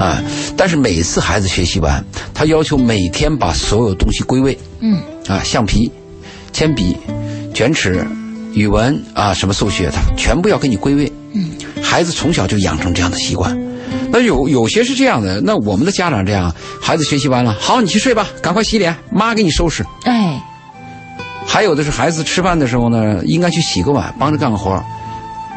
[0.02, 0.22] 啊！
[0.58, 4.58] 但是每次孩子学习完，他要求每天把所有东西归位。
[4.80, 5.92] 嗯，啊，橡皮、
[6.52, 6.98] 铅笔、
[7.54, 8.04] 卷尺、
[8.54, 11.12] 语文啊，什么数学，他全部要给你归位。
[11.34, 11.52] 嗯，
[11.84, 13.56] 孩子从小就养成这样的习惯。
[14.10, 19.86] 那有有些是这样的，那我们的家长这样，孩子学习完了，好，你去睡吧，赶快洗脸，妈给你收拾。
[20.06, 20.42] 哎，
[21.46, 24.84] 还有的是孩子吃饭的时候呢，应该去洗个碗，帮着干个活儿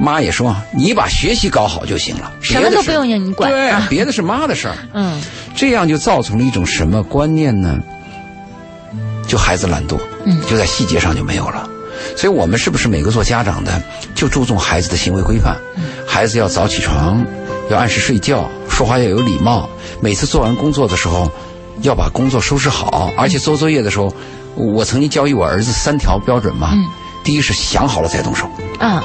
[0.01, 4.77] 妈也说，你把学习搞好就行了，什么别的都不用你管对，啊别的是妈的事儿。
[4.93, 5.21] 嗯
[5.55, 7.79] 这样就造成了一种什么观念呢？
[9.27, 11.69] 就孩子懒惰，嗯就在细节上就没有了。
[12.17, 13.81] 所以我们是不是每个做家长的
[14.15, 15.57] 就注重孩子的行为规范？
[16.07, 17.25] 孩子要早起床，
[17.71, 19.69] 要按时睡觉，说话要有礼貌。
[20.01, 21.31] 每次做完工作的时候，
[21.83, 24.13] 要把工作收拾好，而且做作业的时候，
[24.57, 26.73] 我曾经教育我儿子三条标准嘛。
[26.75, 26.85] 嗯
[27.25, 28.47] 第一是想好了再动手，
[28.79, 29.03] 啊，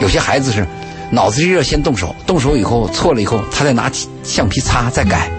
[0.00, 0.66] 有些孩子是
[1.10, 5.30] 脑子一热先动手，动手以后错了以后，他再拿起橡皮擦再改。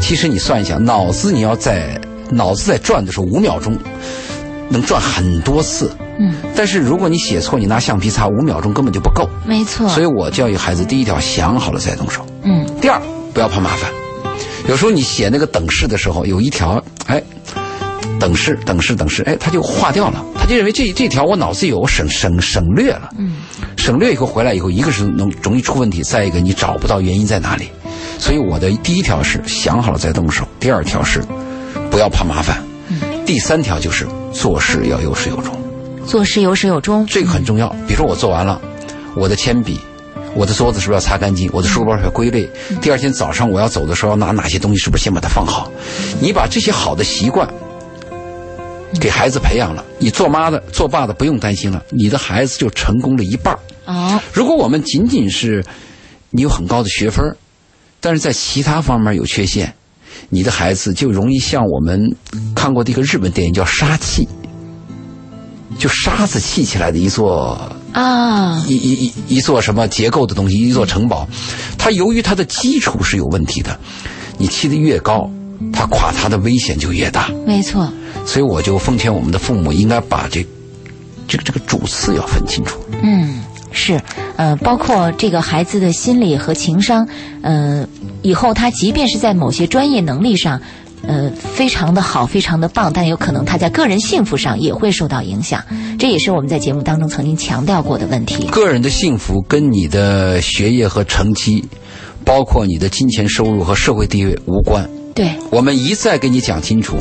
[0.00, 3.76] 其实你算一下，脑子你要在脑子在转的时候五秒钟，
[4.68, 5.90] 能转很多次。
[6.18, 9.28] 嗯，但是如果你写错，你拿橡皮擦五秒钟根本就不够。
[9.44, 9.88] 没错。
[9.88, 12.24] 所以我教育孩子，第一条想好了再动手。
[12.42, 13.00] 嗯，第二
[13.34, 13.90] 不要怕麻烦。
[14.68, 17.22] 有时候你写那个等式的时候，有一条，哎，
[18.18, 23.10] 等式等式等式，哎，他就划掉了，他就认为这这条我脑子有，我省省省略了。
[23.18, 23.36] 嗯，
[23.86, 27.70] 省略以后回来以后，一个是能容易出问题，再一个你找不到原因在哪里。
[28.18, 31.22] 所以我的第一条是想好了再动手，第二条是
[31.88, 32.60] 不要怕麻烦，
[33.24, 35.56] 第三条就是做事要有始有终。
[36.04, 37.68] 做事有始有终，这个很重要。
[37.86, 38.60] 比如说我做完了，
[39.14, 39.78] 我的铅笔。
[40.34, 41.48] 我的桌子是不是要擦干净？
[41.52, 42.50] 我的书包要归类。
[42.82, 44.78] 第二天早上我要走的时候，要拿哪些东西？
[44.78, 45.70] 是不是先把它放好？
[46.20, 47.48] 你把这些好的习惯
[49.00, 55.64] 给孩子培养了，你做妈的、做爸的不用担心了，你的孩子就成功了一半哦，如果我们仅仅是
[56.30, 57.24] 你有很高的学分，
[58.00, 59.74] 但是在其他方面有缺陷，
[60.28, 62.14] 你的孩子就容易像我们
[62.54, 64.28] 看过的一个日本电影叫《杀气》，
[65.78, 67.58] 就沙子砌起来的一座。
[67.92, 71.26] 啊，一一一一座什么结构的东西，一座城堡，
[71.78, 73.80] 它由于它的基础是有问题的，
[74.36, 75.30] 你砌得越高，
[75.72, 77.30] 它垮塌的危险就越大。
[77.46, 77.90] 没错。
[78.26, 80.46] 所以我就奉劝我们的父母，应该把这
[81.26, 82.78] 这个这个主次要分清楚。
[83.02, 83.42] 嗯，
[83.76, 84.00] 是，
[84.36, 87.06] 呃，包括这个孩子的心理和情商，
[87.42, 87.86] 呃，
[88.22, 90.60] 以后他即便是在某些专业能力上。
[91.06, 95.62] 呃，非常的好，非常的棒，但有可能他在个人幸福上也会受到影响，
[96.00, 98.48] 这也是我们在节目当中曾经强调过的问题。
[98.48, 101.64] 个人的幸福跟你的学业和成绩，
[102.24, 104.88] 包括你的金钱收入和社会地位无关。
[105.14, 106.96] 对，我们一再给你讲清楚，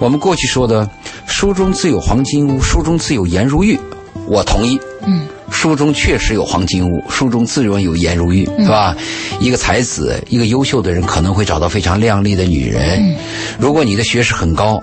[0.00, 0.88] 我们过去说的
[1.28, 3.78] “书中自有黄金屋，书中自有颜如玉”，
[4.26, 4.78] 我同意。
[5.06, 5.26] 嗯。
[5.50, 8.96] 书中确实有黄金屋，书中自然有颜如玉，是吧？
[9.38, 13.14] 一个才子，一个优秀的人，可能会找到非常靓丽的女人。
[13.58, 14.82] 如果你的学识很高，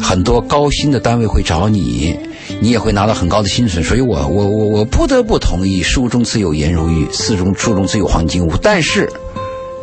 [0.00, 2.16] 很多高薪的单位会找你，
[2.60, 3.82] 你也会拿到很高的薪水。
[3.82, 8.52] 所以我我我我不得不同意，书中自有颜如玉，四中书中自有黄金屋。
[8.62, 9.10] 但是，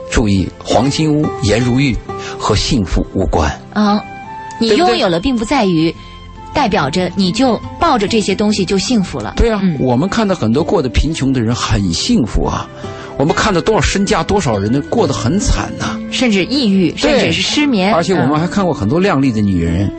[0.09, 1.93] 注意，黄金屋、颜如玉
[2.39, 4.01] 和幸福无关啊！
[4.61, 5.93] 你拥有了，并不在于。
[6.53, 9.33] 代表着你就抱着这些东西就幸福了。
[9.35, 12.67] 对啊，我们看到很多过得贫穷的人很幸福啊，
[13.17, 17.93] 我们看到多少身家多少人呢过得很惨呐，甚至抑郁，甚至是失眠。
[17.93, 19.91] 而且我们还看过很多靓丽的女人，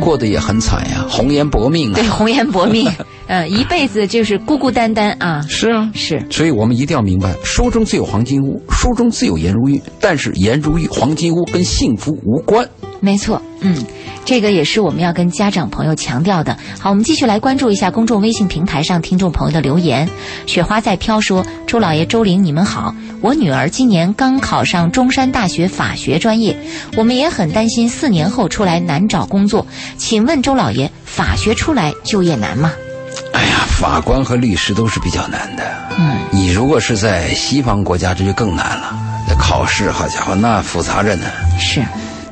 [0.00, 1.94] 过得也很惨呀，红颜薄命啊。
[1.94, 2.88] 对，红颜薄命，
[3.26, 5.40] 嗯，一辈子就是孤孤单单啊。
[5.48, 6.24] 是啊，是。
[6.30, 12.68] 所以我们一定要明白，书中自有黄金屋，书中自有颜如玉，但是颜如玉、黄金屋跟幸福无关。
[13.00, 13.84] 没错，嗯。
[14.22, 16.56] 这个也是我们要跟家长朋友强调的。
[16.78, 20.08] 好，我们继续来关注一下公众微信平台上听众朋友的留言。
[20.46, 26.56] 雪花在飘说：“周老爷、周玲，你们好，我女儿今年刚考上中山大学法学专业，
[26.96, 29.66] 我们也很担心四年后出来难找工作。
[29.96, 32.70] 请问周老爷，法学出来就业难吗？”
[33.32, 35.64] 哎呀，法官和律师都是比较难的。
[35.98, 38.96] 嗯，你如果是在西方国家，这就更难了。
[39.26, 41.26] 那考试，好家伙，那复杂着呢。
[41.58, 41.82] 是。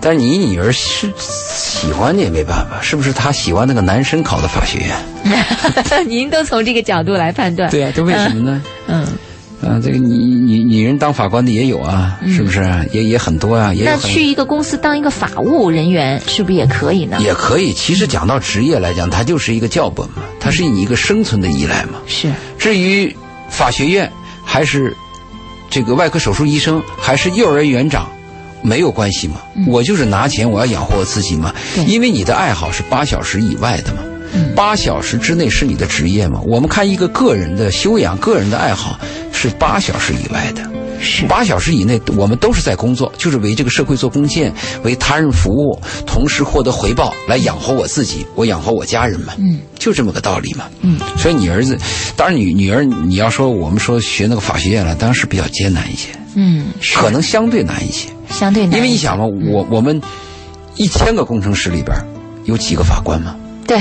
[0.01, 3.13] 但是你女儿是喜欢你也没办法，是不是？
[3.13, 4.97] 她喜欢那个男生考的法学院。
[6.07, 7.69] 您都从这个角度来判断。
[7.71, 8.63] 对啊，这为什么呢？
[8.87, 9.03] 嗯，
[9.61, 12.63] 啊，这个女女女人当法官的也有啊，是不是？
[12.93, 13.75] 也也很多啊。
[13.75, 17.19] 也那去一个公司当一个法务人员，是不是也可以呢？
[17.21, 17.73] 也可以。
[17.73, 21.99] 其实讲到职业来讲，它就是一个教本嘛，它是你一个生存的依赖嘛。
[22.07, 22.31] 是。
[22.57, 23.15] 至于
[23.51, 24.11] 法学院，
[24.45, 24.97] 还是
[25.69, 28.09] 这个外科手术医生，还是幼儿园园长。
[28.63, 31.55] 没有关系嘛，我就是拿钱，我要养活我自己嘛。
[31.87, 34.01] 因为你的爱好是八小时以外的嘛，
[34.55, 36.41] 八小时之内是你的职业嘛。
[36.47, 38.99] 我们看一个个人的修养、个人的爱好
[39.33, 40.63] 是八小时以外的，
[41.01, 49.35] 是八小时以内，我们都是在工作，就是为这个社会做贡献，为他人服务，同时获得回报，来养活我自己，我养活我家人嘛。
[49.39, 50.65] 嗯，就这么个道理嘛。
[50.81, 51.79] 嗯，所以你儿子，
[52.17, 56.09] 当然女女儿，你要说我们说学那个法学院了，当然是比较艰难一些。
[56.35, 58.09] 嗯，可能相对难一些。
[58.31, 60.01] 相对难，因为你想嘛，我我们
[60.77, 61.97] 一千个工程师里边
[62.45, 63.35] 有几个法官嘛？
[63.67, 63.81] 对，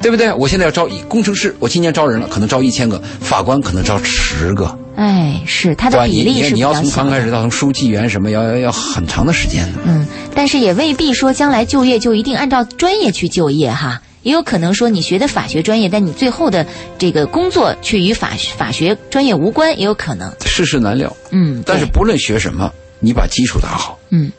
[0.00, 0.32] 对不对？
[0.32, 4.76] 我现在要招工程师，我今年招人了，可能招一千个法官，可能招十个。
[4.96, 9.78] 哎，是他的比例是你要从刚开始到从书记员什么，要要要很长的时间的。
[9.86, 16.66] 嗯，但是也未必说将来就业就一定按照专业去就业哈，也有可能说你学的法学专业，但你最后的
[16.98, 20.32] 这个工作却与法法学专业无关，也有可能。
[20.44, 21.14] 世事难料。
[21.30, 22.72] 嗯，但是不论学什么。
[23.00, 24.32] 你把基础打好，嗯，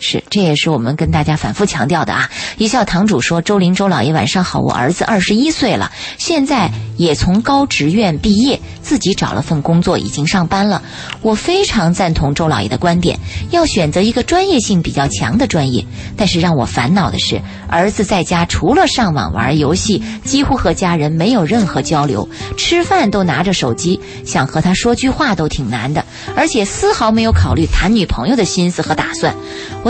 [0.00, 2.30] 是，这也是我们跟大家反复强调的啊！
[2.56, 10.80] 一笑堂主说：“周林周老爷晚上好，我儿子二十一岁了，现在也从高职院毕业，自己找了份工作，已经上班了。
[11.20, 13.18] 我非常赞同周老爷的观点，
[13.50, 15.84] 要选择一个专业性比较强的专业。
[16.16, 26.04] 但是让我烦恼的是，儿子在家除了上网玩游戏，几乎和家人没有任何交流，吃饭都拿着手机，想和他说句话都挺难的，
[26.36, 29.34] 而且丝毫没有考虑谈女朋友的心思和打算。”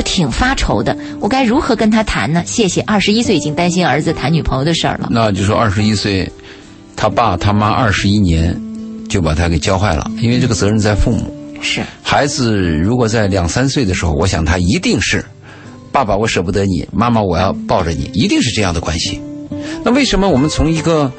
[0.02, 2.42] 挺发愁的，我该如何跟他谈呢？
[2.46, 2.80] 谢谢。
[2.82, 5.08] 二十一岁已经担心儿子谈女朋友的事儿了。
[5.10, 6.30] 那就说二十一岁，
[6.96, 8.58] 他爸他妈二十一年
[9.08, 11.34] 就把他给教坏了，因为这个责任在父母。
[11.60, 11.82] 是。
[12.02, 15.24] 孩子如果在两三岁的时候，我想他一定是，
[15.90, 19.20] 爸爸我舍不得你，妈妈我要抱着你，一定是这样的关系。
[19.84, 21.10] 那为什么我们从一个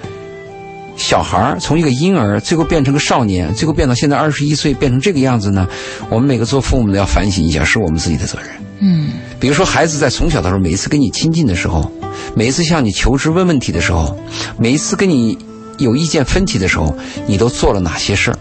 [0.95, 5.67] 小孩儿，从一个婴儿，最后变成个少年，最后变到现在二十一岁，变成这个样子呢？
[6.09, 8.49] 我们每个做父母的要反省一下，是我们自己的责任。
[8.81, 9.09] 嗯，
[9.39, 11.91] 比如说孩子在从小的时候，每一次跟你亲近的时候，
[12.35, 14.17] 每一次向你求知问问题的时候，
[14.57, 15.37] 每一次跟你
[15.77, 16.95] 有意见分歧的时候，
[17.27, 18.39] 你都做了哪些事儿？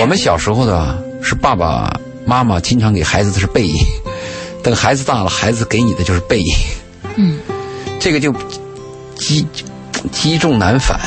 [0.00, 3.76] 我们小时候的是爸爸妈妈经常给孩子的是背影，
[4.62, 6.54] 等孩子大了，孩子给你的就是背影。
[7.16, 7.38] 嗯，
[7.98, 8.34] 这个就
[9.16, 9.46] 积
[10.10, 10.98] 积重难返。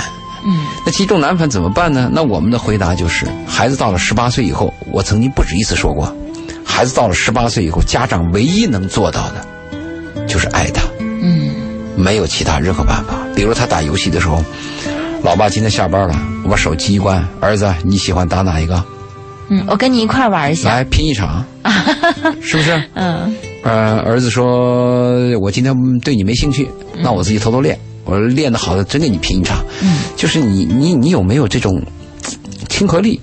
[0.45, 2.09] 嗯，那积重难返怎么办呢？
[2.13, 6.15] 那我们的回答就是，孩子到了十八岁以后，我曾经不止一次说过。
[6.78, 9.43] 孩子到了十八岁以后，家长唯一能做到的，
[10.28, 10.84] 就是爱他。
[10.99, 11.51] 嗯，
[11.95, 13.17] 没有其他任何办法。
[13.36, 14.45] 比如他打游戏的时候，
[15.23, 18.86] 老爸今天下班了，我把手机一关，儿子你喜欢打哪一个？
[19.49, 20.69] 嗯，我跟你一块玩一下。
[20.69, 21.43] 来拼一场，
[22.43, 22.80] 是不是？
[22.93, 23.36] 嗯。
[23.63, 26.69] 呃，儿子说，我今天对你没兴趣，
[27.01, 27.75] 那我自己偷偷练。
[28.05, 29.65] 我练得好的，真给你拼一场。
[29.82, 29.97] 嗯。
[30.15, 31.82] 就是你你你有没有这种
[32.69, 33.19] 亲和力？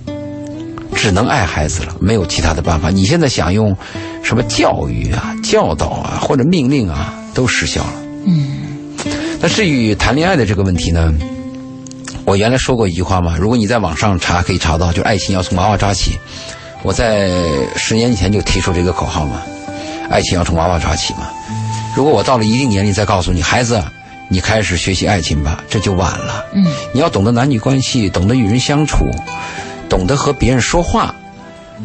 [1.05, 2.89] 只能爱孩子了，没有其他的办法。
[2.89, 3.77] 你现在想用
[4.23, 7.93] 什么教育啊、教导啊或者命令啊，都失效了。
[8.25, 8.97] 嗯。
[9.39, 11.13] 那至于谈恋爱的这个问题呢，
[12.25, 16.17] 我原来说过一句话嘛，如果你在网上查，可以查到，就是爱情要从娃娃抓起。
[16.81, 17.29] 我在
[17.75, 19.43] 十年前就提出这个口号嘛，
[20.09, 21.29] 爱情要从娃娃抓起嘛。
[21.95, 23.79] 如果我到了一定年龄再告诉你，孩子，
[24.27, 26.43] 你开始学习爱情吧，这就晚了。
[26.55, 26.65] 嗯。
[26.95, 29.05] 你要懂得男女关系，懂得与人相处。
[29.89, 31.13] 懂得和别人说话，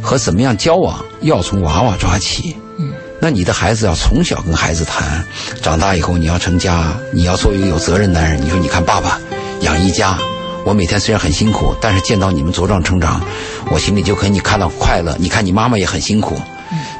[0.00, 2.56] 和怎么样交往，要从娃娃抓起。
[2.78, 5.24] 嗯，那你的孩子要从小跟孩子谈，
[5.60, 8.40] 长大以后你要成家，你要做一个有责任男人。
[8.40, 9.20] 你说，你看爸爸
[9.60, 10.18] 养一家，
[10.64, 13.20] 我每天虽然很辛苦，但是见到你们茁壮成长，
[13.70, 15.14] 我心里就可以看到快乐。
[15.18, 16.40] 你看你妈妈也很辛苦，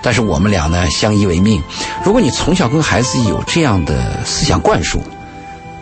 [0.03, 1.63] 但是我们俩呢相依为命。
[2.05, 5.03] 如果你从小跟孩子有这样的思想灌输，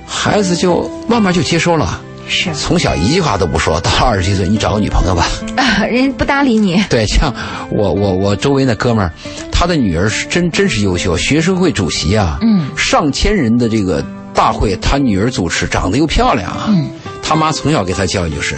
[0.06, 2.00] 孩子就慢慢就接收了。
[2.28, 5.26] 是从小一句话都不说，到二十七岁你找个女朋友吧，
[5.56, 6.82] 啊，人不搭理你。
[6.90, 7.34] 对，像
[7.70, 9.12] 我我我周围那哥们儿，
[9.50, 14.04] 他的女儿是真真是优秀，学生会主席啊，嗯，上千人的这个
[14.34, 16.90] 大会，他女儿主持，长得又漂亮啊，嗯，
[17.22, 18.56] 他妈从小给他教育就是，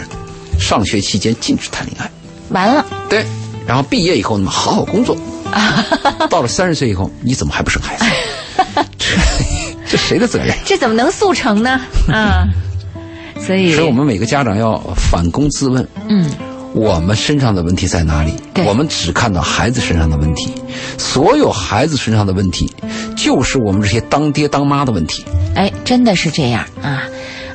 [0.59, 2.11] 上学期间禁止谈恋爱，
[2.49, 3.25] 完了，对，
[3.65, 5.15] 然后毕业以后呢，好好工作，
[6.29, 8.05] 到了三十岁以后，你怎么还不生孩子？
[8.97, 9.07] 这
[9.91, 10.55] 这谁的责任？
[10.65, 11.79] 这怎么能速成呢？
[12.11, 12.45] 啊。
[13.45, 16.29] 所以，所以我们每个家长要反躬自问，嗯，
[16.73, 18.33] 我们身上的问题在哪里？
[18.65, 20.53] 我们只看到孩子身上的问题，
[20.97, 22.71] 所有孩子身上的问题，
[23.17, 25.25] 就是我们这些当爹当妈的问题。
[25.55, 27.03] 哎，真的是这样啊！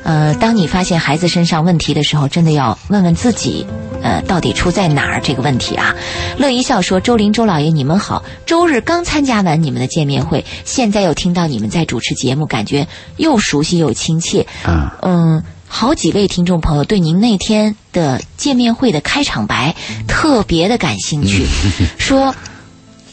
[0.03, 3.65] 呃，当你发现孩子身上问题的时候，真的要问问自己，
[4.03, 5.95] 呃，到底出在哪儿这个问题啊？
[6.37, 8.23] 乐一笑说：“周林周老爷，你们好！
[8.45, 14.45] 周日刚参加完你们的见面会，现在又听到你们在主持节目，感觉又熟悉又亲切。
[14.67, 19.75] 嗯嗯。”好几位听众朋友对您那天的见面会的开场白
[20.07, 21.45] 特别的感兴趣，
[21.99, 22.33] 说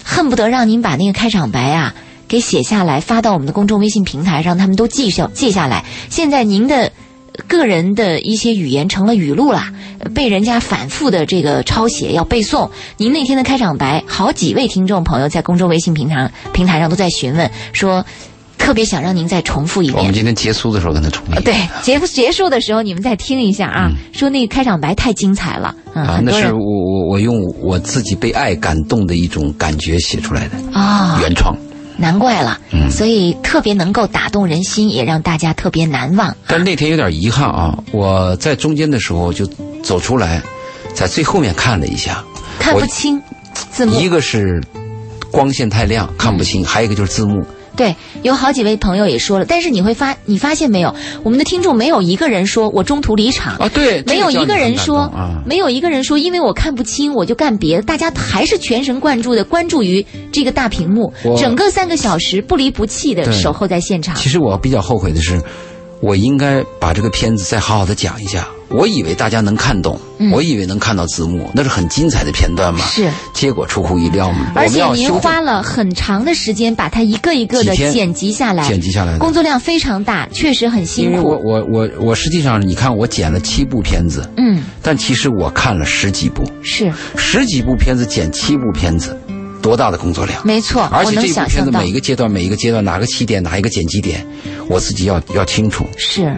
[0.03, 1.95] 恨不得让您把那个开场白啊
[2.29, 5.85] 给写下来发到我们的公众微信平台，让他们都记下记下来。
[6.09, 6.91] 现在您的
[7.49, 9.65] 个人的一些语言成了语录了，
[10.15, 12.71] 被人家反复的这个抄写要背诵。
[12.97, 18.07] 您那天的开场白，好几位听众朋友在公众微信平台平台上都在询问说。
[18.59, 19.99] 特别想让您再重复一遍。
[19.99, 21.41] 我们今天结束的时候跟他重复。
[21.43, 25.75] 对，结 结束的时候你们再听一下啊，说那个开场白太精彩了。
[25.95, 31.55] 啊，那是我我我用我自己被爱感动的一种感觉写出来的啊，原创。
[31.97, 36.37] 难怪了，嗯，所以特别能够打动人心，也让大家特别难忘。
[36.49, 39.47] 但那天有点遗憾啊，我在中间的时候就
[39.81, 40.43] 走出来，
[40.93, 42.25] 在最后面看了一下，
[42.59, 43.23] 看不清
[43.71, 44.01] 字幕。
[44.01, 44.61] 一个是
[45.31, 47.47] 光线太亮看不清，还有一个就是字幕。
[47.77, 57.83] 对，有好几位朋友也说了，但是你会发，你发现没有，我们的听众没有一个人说我中途离场啊，对，没有一个人说啊，没有一个人说，因为我看不清，我就干别的。
[57.83, 64.14] 大家还是全神贯注的关注于这个大屏幕，整个三个小时不离不弃的守候在现场。
[64.16, 65.43] 其实我比较后悔的是，
[66.01, 68.49] 我应该把这个片子再好好的讲一下。
[68.75, 69.99] 我以为大家能看懂，
[70.33, 72.85] 我以为能看到字幕，那是很精彩的片段嘛。
[72.87, 74.53] 是，结果出乎意料嘛。
[74.55, 81.11] 而且您花了很长的时间把它一个一个的剪辑下来，剪辑下来，工作量非常大，确实很辛苦。
[81.12, 89.16] 因为我我我我实际上，你看我剪了七部片子，嗯，但其实我看了十几部，是十几部片子剪七部片子，
[89.62, 90.45] 多大的工作量？
[90.45, 94.27] 没错，而且这部片子每一个阶段每一个阶段哪个起点哪一个剪辑点，
[94.68, 95.87] 我自己要要清楚。
[95.97, 96.37] 是。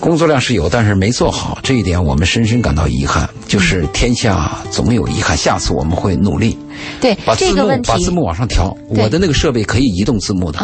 [0.00, 3.28] 工作量是有，但是没做好，这一点我们深深感到遗憾。
[3.48, 6.56] 就是天下总有遗憾，下次我们会努力。
[7.00, 8.76] 对，把字幕把字幕往上调。
[8.88, 10.58] 我的那个设备可以移动字幕的，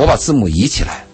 [0.00, 1.04] 我把字幕移起来。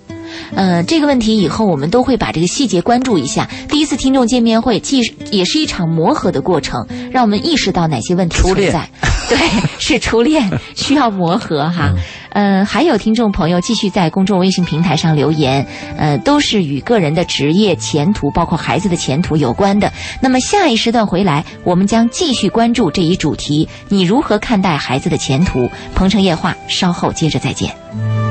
[0.55, 3.49] 呃，这个问题以后我们都会把这个细节关注一下。
[3.69, 5.01] 第一次听众见面会，既
[5.31, 8.89] 也是一场磨合的过程，让我们意识到哪些问题存在。
[9.29, 9.39] 对，
[9.79, 11.93] 是初恋，需要磨合哈。
[12.31, 15.67] 呃，还有听众朋友继续在公众微信平台上留言，
[15.97, 19.93] 呃，都是与个人的职业前途，包括孩子的前途有关的。
[20.21, 23.69] 那么下一时段回来，我们将继续关注这一主题。
[23.89, 25.71] 你如何看待孩子的前途？
[25.95, 28.28] 鹏城夜话，稍后接着再见。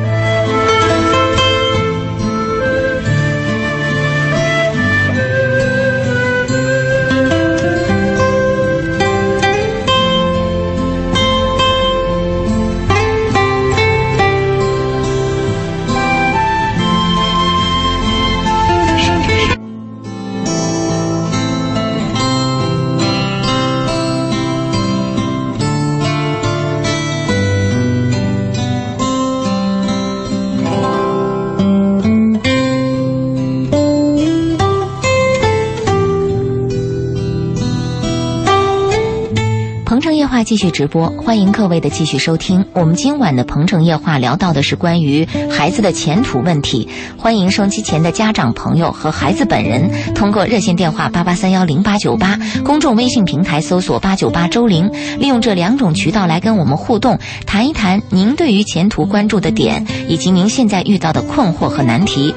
[40.48, 42.64] 继续直播，欢迎各位的继续收听。
[42.72, 46.88] 我们今晚的《鹏城夜话》聊到的是关于孩子的前途问题。
[47.18, 54.90] 欢迎收机前的家长朋友和孩子本人，通过热线电话八八三幺零八九八，公众微信平台搜索八九八周玲，
[55.20, 62.34] 利用这两种渠道来跟我们互动，谈一谈您对于前途关注的点，以及您现在遇到的困惑和难题。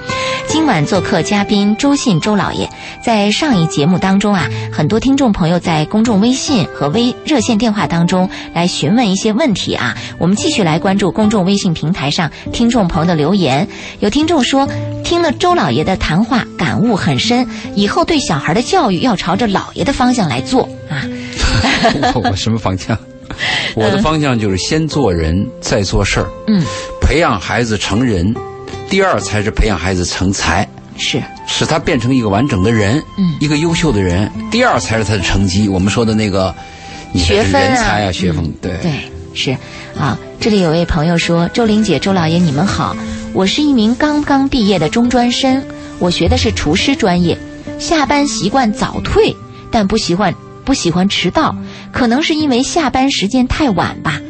[0.53, 2.69] 今晚做客嘉宾周信周老爷，
[3.01, 8.05] 在上一节目当中啊，很多听众朋友在公众微信和微热线电话当。
[8.05, 13.69] 中来询问一些问题啊，我们继续来关注公众微信平台上听众朋友的留言。
[14.01, 14.69] 有听众说，
[15.05, 17.47] 听了周老爷的谈话，感悟很深，
[17.77, 21.07] 以后对小孩的教育要朝着老爷的方向来做啊。
[22.25, 22.99] 我什么方向？
[23.77, 26.27] 我的方向就是先做人，再做事儿。
[26.49, 26.65] 嗯，
[27.01, 28.35] 培养孩子成人，
[28.91, 30.69] 第二才是培养孩子成才，
[30.99, 34.31] 是使他变成一个完整的人，嗯，一个优秀的人。
[34.51, 35.69] 第二才是他的成绩。
[35.69, 36.55] 我们说的那个。
[37.13, 38.93] 学分啊，学风对对
[39.35, 39.51] 是
[39.99, 40.17] 啊。
[40.39, 42.97] 这里有位朋友说：“周玲姐、周老爷，你们好，
[43.33, 45.61] 我是一名刚刚毕业的中专生，
[45.99, 47.37] 我学的是厨师专业，
[47.81, 49.35] 下班习惯早退，
[49.73, 50.33] 但不习惯
[50.65, 51.53] 不喜欢迟到，
[51.91, 54.21] 可能是因为下班时间太晚吧。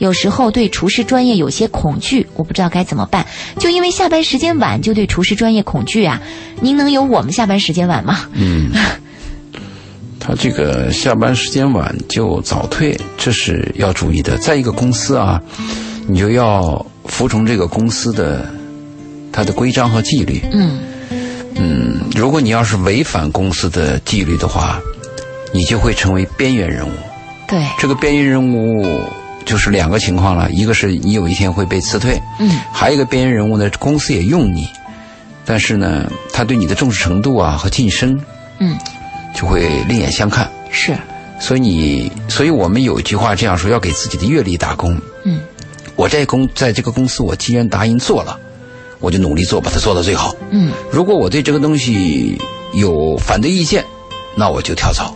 [0.00, 3.24] 有时候对厨师专业有些恐惧，我不知道该怎么办。
[3.58, 6.20] 就因为下班时间晚，就对厨师专业恐惧啊？
[6.60, 8.70] 您能有我们下班时间晚吗？”嗯。
[10.18, 14.36] 他这个下班时间晚就早退，这是要注意的。
[14.36, 15.40] 在一个公司啊，
[16.06, 18.46] 你就要服从这个公司的
[19.32, 20.42] 它的规章和纪律。
[20.52, 20.78] 嗯
[21.56, 24.78] 嗯，如果你要是违反公司的纪律的话，
[25.52, 26.92] 你就会成为边缘人物。
[27.48, 29.02] 对，这个边缘人物
[29.50, 34.68] 就是两个情况了：一个是你有一天会被辞退，嗯，还有一个边缘人物呢，公司也用你，
[35.44, 38.16] 但是呢，他对你的重视程度啊和晋升，
[38.60, 38.78] 嗯。
[39.32, 40.94] 就会另眼相看，是，
[41.40, 45.00] 所以你，所以我们有一句话这样说：要给自己的阅历打工。
[45.24, 45.40] 嗯，
[45.94, 48.38] 我在公在这个公司，我既然答应做了，
[48.98, 50.34] 我就努力做，把它做到最好。
[50.50, 52.36] 嗯，如果我对这个东西
[52.74, 53.84] 有反对意见，
[54.34, 55.14] 那我就跳槽，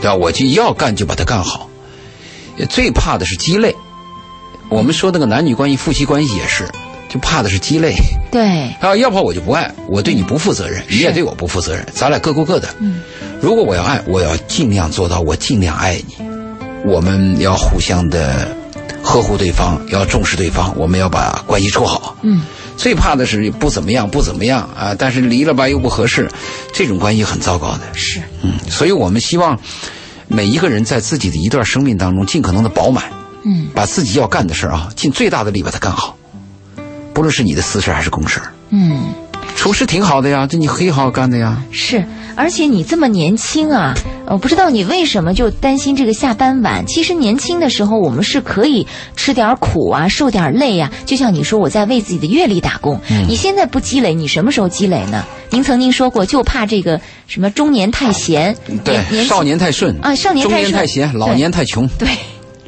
[0.00, 0.14] 对吧？
[0.14, 1.68] 我就要干就把它干好。
[2.64, 3.74] 最怕的是鸡肋。
[4.68, 6.66] 我们说那个男女关系、夫妻关系也是。
[7.08, 7.94] 就怕的是鸡肋，
[8.32, 12.68] 对 啊，要不我就不爱，我对你不负责任，你也对我不负责任，咱俩各过各的。
[12.80, 13.00] 嗯，
[13.40, 16.16] 如果我要爱，我要尽量做到，我尽量爱你，
[16.84, 18.48] 我们要互相的
[19.04, 22.16] 呵护对方，要重视对方，我们要把关系处好。
[22.22, 22.42] 嗯，
[22.76, 26.28] 最怕的是不怎么样，不怎么样啊，但是离了吧又不合适，
[26.74, 27.82] 这种关系很糟糕的。
[27.94, 29.56] 是，嗯，所以我们希望
[30.28, 33.04] 每一个人在自己的一段生命当中尽可能的饱满，
[33.44, 36.16] 嗯，把自己要干的事啊，尽最大的力把它干好。
[37.14, 38.40] 不论是你的私事还是公事。
[38.70, 39.04] 嗯，
[39.56, 41.60] 厨师挺好的呀，这你可以好好干的呀。
[41.72, 42.04] 是，
[42.36, 43.94] 而且你这么年轻啊，
[44.26, 46.86] 我不知道你为什么就担心这个下班晚。
[46.86, 48.86] 其实年轻的时候，我们是可以
[49.16, 50.92] 吃点苦啊，受点累啊。
[51.04, 53.00] 就像你说，我在为自己的阅历打工。
[53.26, 55.24] 你现在不积累，你什么时候积累呢？
[55.50, 58.54] 您曾经说过，就怕这个什么中年太闲，
[58.84, 62.08] 对年，少年太顺啊少年太顺年太闲，老年太穷，对，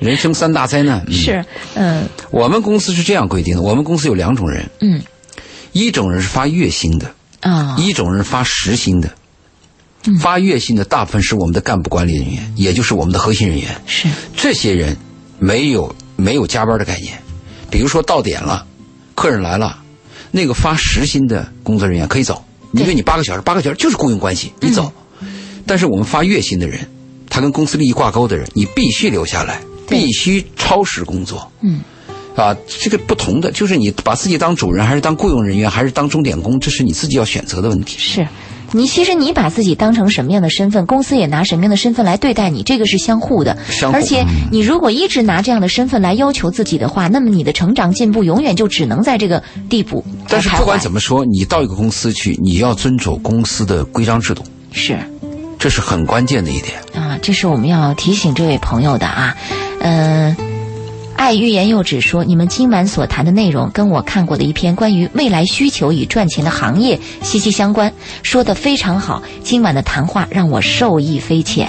[0.00, 1.04] 人生三大灾难。
[1.06, 5.00] 嗯是，嗯我们公司是这样规定的，我们公司有两种人，嗯
[5.72, 9.10] 一种人是发月薪的，啊，一种人发时薪的。
[10.20, 13.68] 发月薪的大部分是我们的干部管理人员，也就是我们的核心人员。
[13.84, 14.96] 是，这些人
[15.38, 17.20] 没有没有加班的概念，
[17.68, 18.64] 比如说到点了，
[19.14, 19.76] 客人来了，
[20.30, 22.42] 那个发时薪的工作人员可以走，
[22.72, 24.90] 因为你八个小时，八个小时就是雇佣关系，你走。
[25.66, 26.88] 但是我们发月薪的人，
[27.28, 31.52] 他跟公司利益挂钩的人，你必须留下来，必须超时工作。
[31.60, 31.80] 嗯。
[32.42, 37.96] 啊，这个不同的就是你把自己当主人，还是当雇佣人员，还是当钟点工，这是你自己要选择的问题。
[37.98, 38.26] 是。
[38.72, 43.56] 你其实你把自己当成什么样的身份，公司也拿什么样的身份来对待你，这个是相互的。
[43.70, 44.22] 相互而且
[44.52, 50.04] 你如果一直拿这样的身份来要求自己的话，那么你的成长进步永远就只能在这个地步。
[50.28, 54.98] 但是不管怎么么说，你到一个公司去，你要遵守公司的规章制度，是
[55.58, 56.74] 这是很关键的一点。
[56.94, 59.34] 啊，这是我们要提醒这位朋友的啊。
[59.80, 60.36] 嗯、
[61.18, 67.92] 爱欲言又止说，你们今晚所谈的内容跟我看过的一篇关于未来需求与赚钱的行业息息相关，
[68.22, 69.20] 说的非常好。
[69.42, 71.68] 今晚的谈话让我受益匪浅。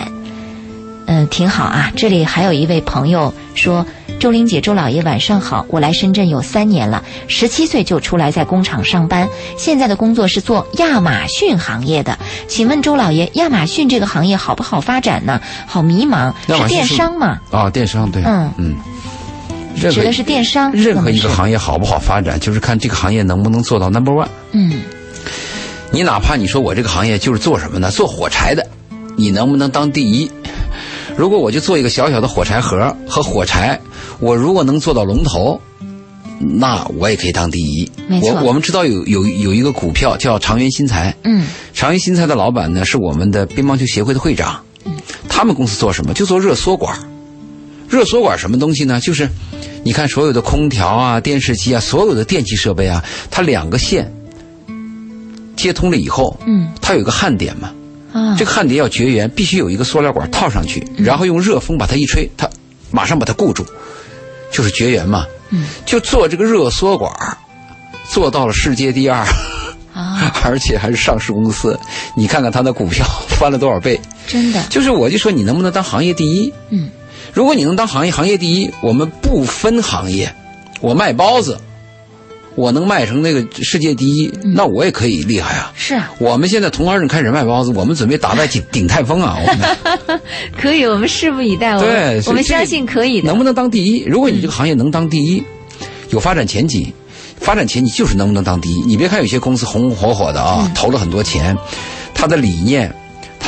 [1.07, 1.91] 嗯，挺好啊。
[1.95, 3.83] 这里还有一位朋友说
[4.19, 5.65] ：“周玲姐、周老爷，晚上好。
[5.69, 9.27] 我来深圳有三年了，十七岁就出来在工厂上班，
[9.57, 12.15] 现在的工作是做亚马逊行业的。
[12.47, 15.41] 请问周老爷，亚马逊这个行业好不好发展呢？
[15.65, 17.39] 好迷茫，是电商吗？
[17.49, 18.75] 啊，电商对，嗯嗯，
[19.75, 24.27] 任何指的是电商，任何一个行业好不好发展，就是看这个行业能不能做到 number one。
[24.51, 24.81] 嗯
[25.91, 27.89] 你哪怕你说我这个行业就是做什么呢？
[27.89, 28.67] 做火柴的，
[29.15, 30.29] 你能不能当第一？
[31.17, 33.79] 如果我就做一个小小的火柴盒和火柴，
[34.19, 35.59] 我如果能做到龙头，
[36.39, 37.91] 那我也可以当第一。
[38.07, 44.63] 没错我我们知道有有有一个股票叫长源新材，嗯长源新材的老板呢是我们的乒乓球协会的会长，
[45.27, 46.13] 他们公司做什么？
[46.13, 46.97] 就做热缩管。
[47.89, 48.99] 热缩管什么东西呢？
[48.99, 49.27] 就是
[49.83, 54.13] 你看所有的空调啊、电视机啊，所有的电器设备啊，它两个线
[55.55, 57.71] 接通了以后，嗯它有一个焊点嘛，
[58.13, 62.49] 啊，这个焊点要绝缘，必须有一个塑料管套上去，然后用热风把它一吹，它
[62.91, 63.65] 马上把它固住，
[64.51, 65.25] 就是绝缘嘛。
[65.49, 67.11] 嗯，就做这个热缩管，
[68.07, 69.25] 做到了世界第二。
[69.91, 71.77] 啊， 而且还是上市公司，
[72.15, 73.99] 你看看它的股票翻了多少倍。
[74.27, 76.53] 真的，就是我就说你能不能当行业第一？
[76.69, 76.89] 嗯，
[77.33, 80.33] 如果你能当行业行业第一，我们不分行业，
[80.81, 81.57] 我卖包子，
[82.55, 85.71] 我能卖成那个世界第一，那我也可以厉害啊。
[85.75, 89.37] 是啊，我们现在同行人开始卖包子，我们准备打败 顶顶泰丰啊！
[89.39, 90.21] 我们
[90.59, 91.75] 可以，我们拭目以待。
[91.75, 93.27] 我对们，我们相信可以的。
[93.27, 94.03] 能不能当第一？
[94.05, 95.43] 如果你这个行业能当第一，
[96.09, 96.91] 有发展前景，
[97.37, 98.81] 发展前景就是能不能当第一。
[98.81, 101.55] 你别看有些公司红红火火的啊，投了很多钱，
[102.13, 102.93] 他的理念、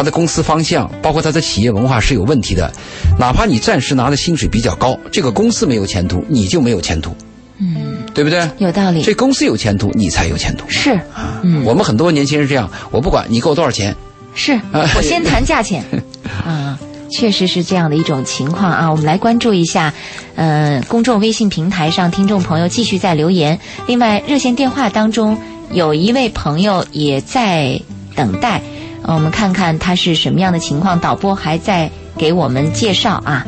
[0.02, 2.74] 它的公司方向，包括他的企业文化是有问题的。
[3.20, 7.16] 哪怕你暂时拿的薪水比较高，这个公司没有前途，你就没有前途，
[7.60, 8.49] 嗯，对不对？
[8.58, 9.14] 有道理这。
[9.14, 10.66] 公司有前途，你才有前途。
[10.68, 10.99] 是，
[11.43, 13.95] 嗯，我们很多年轻人这样，我不管你给我多少钱，
[14.34, 15.86] 是 我先谈价钱
[16.43, 16.80] 啊，
[17.12, 18.89] 确实是这样的一种情况啊。
[18.89, 19.93] 我们来关注一下，
[20.36, 23.60] 呃，公众微信平台上听众朋友继续在留言。
[23.86, 25.38] 另外，热线电话当中
[25.72, 27.80] 有一位朋友也在
[28.16, 28.64] 等待，
[29.04, 30.99] 我们看看他是什么样的情况。
[30.99, 33.45] 导播还在给我们介绍啊。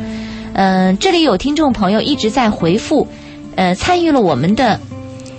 [0.54, 3.08] 嗯、这里有听众朋友一直在回复，
[3.56, 4.78] 呃，参与了我们的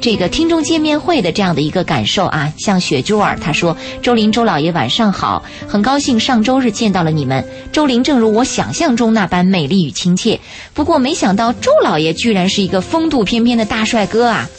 [0.02, 7.44] 这个听众见面会的这样的一个感受啊，像雪珠儿他说：“周林周老爷晚上好，很高兴上周日见到了你们。
[7.72, 10.40] 周林正如我想象中那般美丽与亲切，
[10.74, 14.50] 不过没想到周老爷居然是一个风度翩翩的大帅哥啊！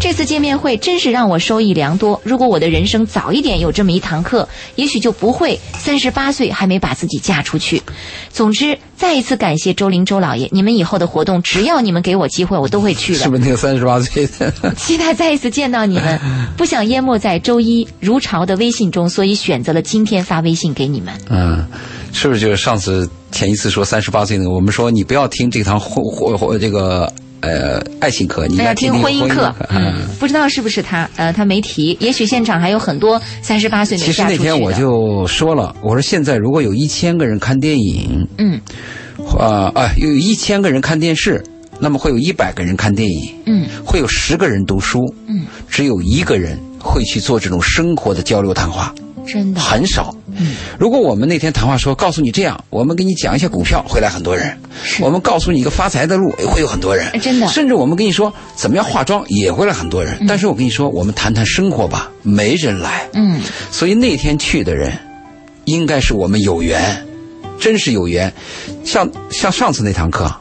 [0.00, 2.20] 这次见面会真是让我受益良多。
[2.22, 7.82] 如果我的人生早一点有这么一堂课，也许就不会三十八岁还没把自己嫁出去。
[8.30, 13.18] 总之，再一次感谢周林周老爷，你们以后的活动，只要你们给我机会，我都会去的。
[13.18, 14.52] 是不是那个三十八岁的？
[14.78, 16.18] 期待再一次见到你们，
[16.56, 21.12] 不想淹没在周一如潮的微信中，所以选择了今天发微信给你们。
[21.28, 21.66] 嗯，
[22.12, 24.50] 是不是就是上次前一次说三十八岁那个？
[24.50, 29.94] 我们说你不要听这堂婚婚婚这个呃爱情课，你要听听婚姻课，嗯。
[29.96, 34.22] 嗯，不知道是不是他，呃，他没提，也许现场还有很多三十八岁没其实。
[34.22, 38.60] 那天我就说了，我说现在如果有一千个人看电影，嗯
[39.38, 41.42] 啊啊，有一千个人看电视，
[41.78, 48.94] 那么会有一百个人看电影，嗯会有十个人读书，嗯，只有一个人会去做这种生活的交流谈话，
[49.28, 50.14] 真的，很少。
[50.38, 54.50] 嗯如果我们那天谈话说，告诉你这样，我们给你讲一下股票，会来很多人；
[54.84, 57.18] 是我们告诉你一个发财的路，也会有很多人哎。
[57.18, 60.24] 真的甚至我们跟你说怎么样化妆，也会来很多人。
[60.28, 63.08] 但是我跟你说，我们谈谈生活吧，没人来。
[63.14, 64.92] 嗯所以那天去的人，
[65.64, 67.04] 应该是我们有缘，
[67.58, 68.32] 真是有缘。
[68.84, 70.32] 像像上次那堂课，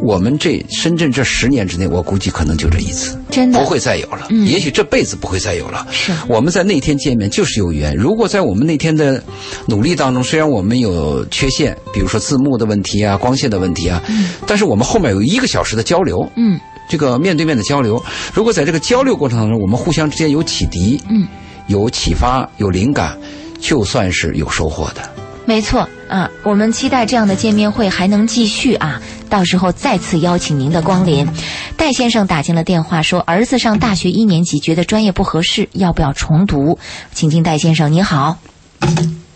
[0.00, 4.28] 我们这深圳这十年之内，我估计可能就这一次，真的不会再有了。
[4.30, 5.86] 嗯也许这辈子不会再有了。
[5.90, 7.94] 是我们在那天见面就是有缘。
[7.94, 9.22] 如果在我们那天的
[9.66, 14.02] 努力当中，虽然我们有缺陷，比如说字幕的问题啊、光线的问题啊，
[14.46, 21.26] 但是我们后面有一个小时的交流，嗯这个面对面的交流，如果在这个交流过程当中，我们互相之间有启迪，嗯，
[21.66, 23.18] 有启发、有灵感，
[23.60, 25.02] 就算是有收获的。
[25.48, 31.26] 没错啊，我们期待这样的见面会还能继续啊，到时候再次邀请您的光临。
[31.74, 36.78] 戴先生打进了电话，说儿子上大学一年级，觉得专业不合适，要不要重读？
[37.12, 38.36] 请进戴先生，你好，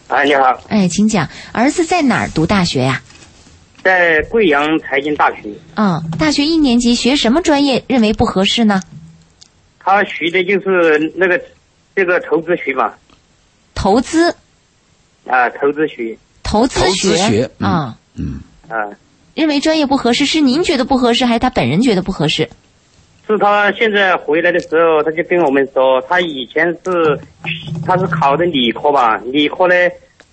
[0.08, 3.00] 哎，你好，哎，请讲，儿子在哪儿读大学呀、
[3.82, 7.82] 在贵阳财经大学，嗯，大学一年级学什么专业？
[7.88, 8.82] 认为不合适呢？
[9.78, 11.40] 他学的就是那个
[11.96, 12.92] 这个投资学嘛，
[13.74, 14.36] 投资，
[15.26, 17.68] 啊，投资学，投资投资学嗯。
[17.68, 18.90] 啊、嗯，啊，
[19.34, 22.48] 认为专业不合适，是您觉得不合适，还是他本人觉得不合适？
[23.26, 27.18] 是他现在回来的时候，他就跟我们说，他以前是
[27.86, 29.74] 他是考的理科吧，理科呢，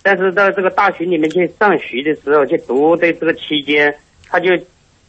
[0.02, 3.94] 但是到这个大学里面去上学的时候，去读的这个期间，
[4.28, 4.50] 他就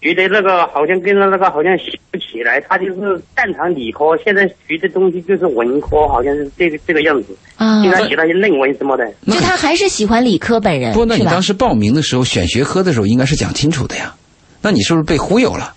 [0.01, 9.05] 觉得那个好像跟着那个好像学不起来，他就是擅长理科，现在学的东西就是文科，好像是这个这个样子，啊，经常写那些论文什么的。
[9.27, 14.15] 就他还是喜欢理科本人，不，那你当时报名的时候选学科的时候，应该是讲清楚的呀。
[14.63, 15.73] 那你是不是被忽悠了？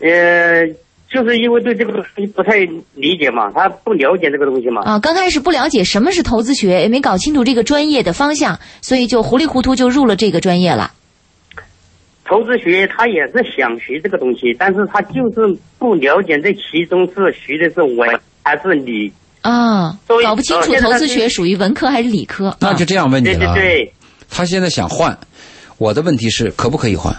[0.00, 0.66] 呃，
[1.10, 2.56] 就是因为对这个东西不太
[2.94, 4.82] 理解嘛，他不了解这个东西嘛。
[4.82, 10.92] 啊，刚开始不了解什么是投资学，也没搞清楚这个专业的方向，所以就糊里糊涂就入了这个专业了。
[12.28, 18.08] 投资学他也是想学这个东西，但是他就是不了解这其中是学的是文
[18.42, 19.12] 还是理。
[19.42, 22.48] 啊，搞不清楚投资学属于文科还是理科。
[22.48, 23.54] 啊那就这样问你对对了。
[23.54, 23.92] 对，
[24.28, 25.16] 他现在想换，
[25.78, 27.14] 我的问题是可不可以换？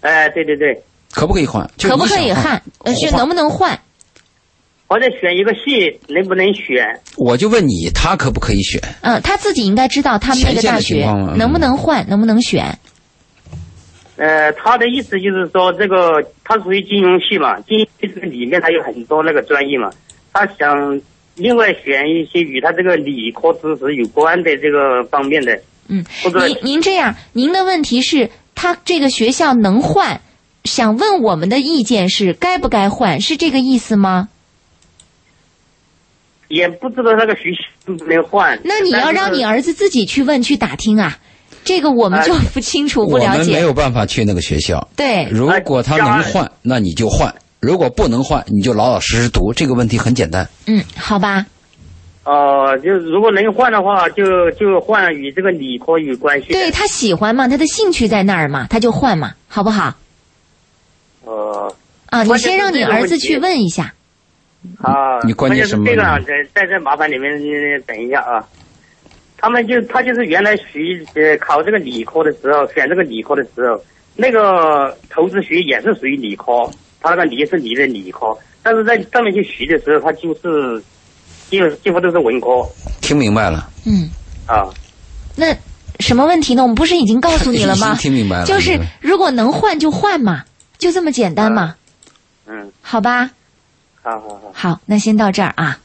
[0.00, 1.68] 哎、对对对，可不可以换？
[1.82, 2.62] 可不可以换？
[2.84, 3.78] 呃，是能不能换？
[4.88, 6.98] 或者选一个系能不能选？
[7.18, 8.80] 我就问你，他可不可以选？
[9.02, 11.04] 嗯，他自己应该知道他们那个大学
[11.36, 12.78] 能不能换，能不能选。
[14.16, 19.90] 呃，他的意思就是说，这个他属于金融系嘛，金融系这个里面它有很多那个专业嘛，
[20.32, 21.00] 他想
[21.34, 25.60] 另外选一些与他这个理科知识有关的这个方面的。
[25.88, 30.20] 嗯，您您这样，您的问题是，他这个学校能换，
[30.64, 34.28] 想问我们的意见是该不该换，是这个意思吗？
[36.48, 38.58] 也不知道那个学校能不能换。
[38.64, 41.18] 那你要让你儿儿子自己去问去打听啊，
[41.66, 43.38] 这个我们就不清楚、不了解。
[43.38, 44.88] 们没有办法去那个学校。
[44.96, 47.28] 对，如果他能换，那你就换；
[47.60, 49.52] 如果不能换，你就老老实实读。
[49.52, 50.48] 这个问题很简单。
[50.66, 51.44] 嗯，好吧，
[52.24, 56.52] 哦、就如果能换的话，就就换与这个理科有关系。
[56.52, 59.92] 对他喜欢嘛，他的兴趣在那儿嘛，他就换嘛，好不好？
[61.24, 61.74] 呃，
[62.06, 63.92] 啊，你先让你儿子去问一下。
[64.78, 66.02] 啊，你关键是什么这个
[66.54, 68.44] 在在麻烦你们呃等一下啊。
[69.38, 73.80] 他们就他就是原来学呃考这个理科的时候，选这个理科的时候，
[74.14, 76.68] 那个投资学也是属于理科，
[77.00, 80.82] 他那个理是理的理科，但是在上面去学的时候，他就是
[81.50, 82.48] 几乎几乎都是文科
[83.00, 83.68] 听明白了？
[83.86, 84.08] 嗯，
[84.46, 84.64] 啊。
[85.36, 85.54] 那
[86.00, 86.62] 什么问题呢？
[86.62, 87.94] 我们不是已经告诉你了吗？
[88.00, 88.46] 听明白了。
[88.46, 90.44] 就是嗯如果能换就换嘛，
[90.78, 91.74] 就这么简单嘛，
[92.46, 93.30] 嗯，好吧？
[94.02, 94.52] 好好好。
[94.54, 95.78] 好，那先到这儿啊。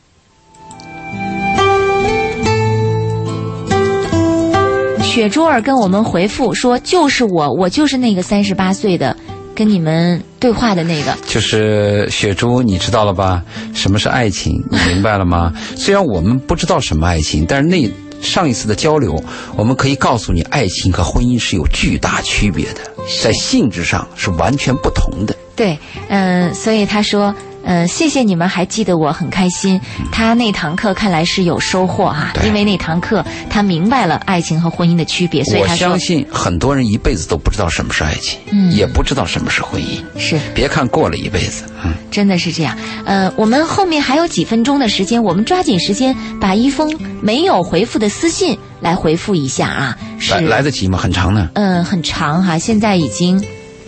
[5.11, 9.13] 雪珠儿跟我们回复说：“就是我，我就是那个三十八岁的，
[9.53, 11.13] 跟你们对话的那个。
[11.27, 13.43] 就是雪珠，你知道了吧？
[13.73, 14.53] 什么是爱情？
[14.71, 15.51] 你明白了吗？
[15.75, 17.91] 虽然我们不知道什么爱情，但是那
[18.21, 19.21] 上一次的交流，
[19.57, 22.79] 我们可以告诉你，爱情和婚姻是有巨大区别的，
[23.21, 25.35] 在性质上是完全不同的。
[25.57, 29.79] 对，嗯、所以他说，嗯、谢谢你们还记得我，很开心。
[30.11, 40.01] 他那堂课看来是有收获哈，对因为那堂课他明白了爱情和婚姻的区别，所以我他说相信很多人一辈子都不知道什么是爱情，嗯也不知道什么是婚姻。
[40.17, 42.77] 是别看过了一辈子，嗯，真的是这样。
[43.05, 46.91] 呃，我们后面还有几分钟的时间，我们抓紧时间把一封
[47.21, 49.97] 没有回复的私信来回复一下啊。
[50.19, 50.97] 是来来得及吗？
[50.97, 51.49] 很长呢。
[51.53, 53.43] 嗯，很长哈，现在已经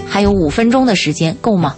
[0.07, 1.75] 还有五分钟的时间，够吗？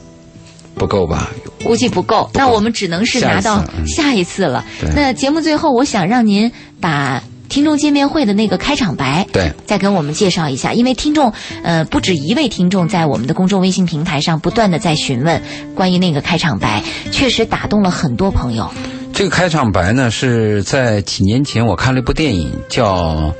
[0.75, 1.29] 不够吧？
[1.65, 4.63] 估计不够，那我们只能是拿到下一次了。
[4.79, 15.41] 对那节目最后，我想让您把听众见面会的那个开场白，对再跟我们介绍一下，因为听众呃不止一位听众在我们的公众微信平台上不断的在询问
[15.75, 18.71] 关于那个开场白，确实打动了很多朋友。
[19.13, 23.13] 这个开场白呢，是在几年前我看了一部电影，叫《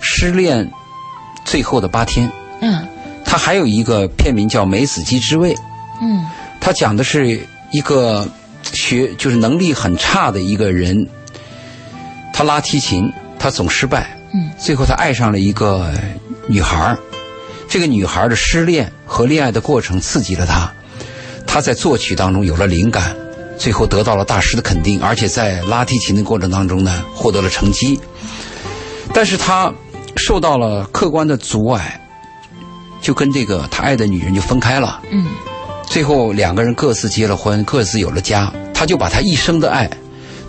[0.00, 0.70] 失恋
[1.44, 2.28] 最后的八天》，
[2.60, 2.86] 嗯
[3.24, 5.54] 它还有一个片名叫《梅子鸡之味》。
[6.00, 6.24] 嗯
[6.60, 7.40] 它讲的是
[7.70, 8.26] 一个
[8.62, 11.08] 学就是能力很差的一个人，
[12.32, 15.92] 他拉提琴，他总失败，嗯，最后他爱上了一个
[16.46, 16.98] 女孩儿。
[17.68, 20.72] 这个女孩儿的失恋和恋爱的过程刺激了他，
[21.46, 23.14] 他在作曲当中有了灵感，
[23.58, 28.00] 最后得到了大师的肯定，而且在拉提琴的过程当中呢，获得了成绩，
[29.12, 29.70] 但是他
[30.16, 32.00] 受到了客观的阻碍，
[33.02, 35.02] 就跟这个他爱的女人就分开了。
[35.10, 35.26] 嗯
[35.90, 39.90] 最后两个人各自结了婚，各自有了家，他就把他一生的爱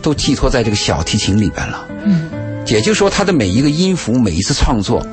[0.02, 1.88] 都寄托在这个小提琴里边了。
[2.04, 2.30] 嗯
[2.68, 5.04] 也就是说，他的每一个音符，每一次创作，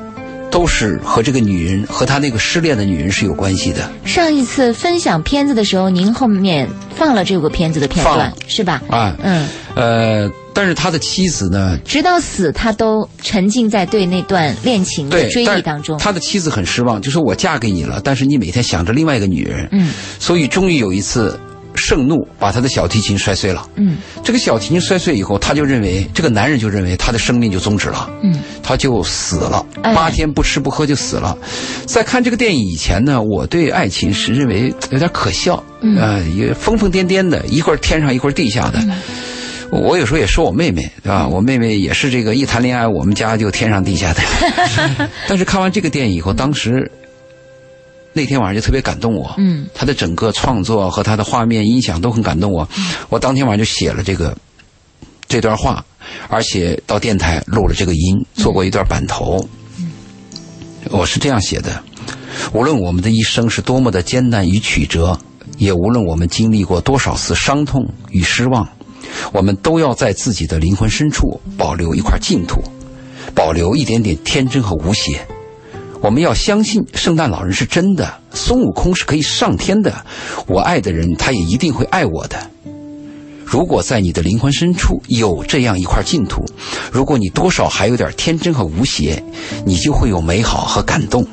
[0.49, 8.81] 都是和这个女人和他那个失恋的女人是有关系的上一次分享片子的时候，您后面放了这个片子的片段是吧？
[8.89, 9.15] 啊。
[9.21, 15.97] 嗯，呃，但是他的妻子呢，直到死他都沉浸在对那段恋情的追，忆当中。
[15.99, 21.39] 他的妻子很失望，就说我嫁给你了，但是你每天想着另外一个女人，嗯所以终于有一次
[21.87, 23.65] 盛怒，把他的小提琴摔碎了。
[23.75, 28.09] 嗯这个小提琴摔碎以后，他就认为这个男人就认为他的生命就终止了。
[28.21, 31.37] 嗯他就死了，哎八天不吃不喝就死了。
[31.85, 38.83] 在看这个电影以前呢，我对爱情是认为有点可笑，嗯呃，也疯疯癫癫的，一会儿天上一会儿地下的。
[39.69, 41.27] 我有时候也说我妹妹，对吧？
[41.27, 44.21] 我妹妹也是这个一谈恋爱，我们家就天上地下的。
[45.27, 46.89] 但是看完这个电影以后，当时
[48.17, 49.35] 那天晚上就特别感动我。
[49.37, 52.67] 嗯他的整个创作和他的画面、音响都很感动我。
[53.09, 54.35] 我当天晚上就写了这个
[55.27, 55.85] 这段话，
[56.27, 59.47] 而且到电台录了这个音，做过一段版头。
[60.89, 61.83] 我是这样写的：
[62.53, 65.19] 无论我们的一生是多么的艰难与曲折，
[65.59, 68.67] 也无论我们经历过多少次伤痛与失望，
[69.31, 72.63] 我们都要在自己的灵魂深处保留一块净土，
[73.35, 75.27] 保留一点点天真和无邪。
[76.01, 80.05] 我们要相信圣诞老人是真的，孙悟空是可以上天的，
[80.47, 82.37] 我爱的人他也一定会爱我的。
[83.45, 86.45] 如果在你的灵魂深处有这样一块净土，
[86.91, 89.23] 如果你多少还有点天真和无邪，
[89.65, 91.25] 你就会有美好和感动。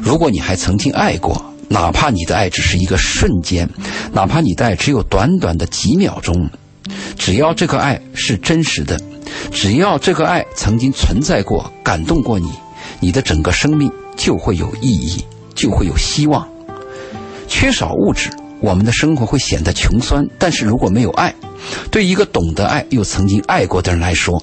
[0.00, 3.68] 如果你还曾经爱过，哪怕你的爱只是一个瞬间，
[4.12, 6.48] 哪怕你的爱只有短短的几秒钟，
[7.18, 8.98] 只要这个爱是真实的，
[9.52, 12.48] 只要这个爱曾经存在过，感动过你，
[13.04, 15.22] 你的整个生命就会有意义，
[15.54, 16.48] 就会有希望。
[17.46, 18.30] 缺少物质，
[18.60, 21.34] 我们的生活会显得穷酸；但是如果没有爱，
[21.90, 24.42] 对一个懂得爱又曾经爱过的人来说，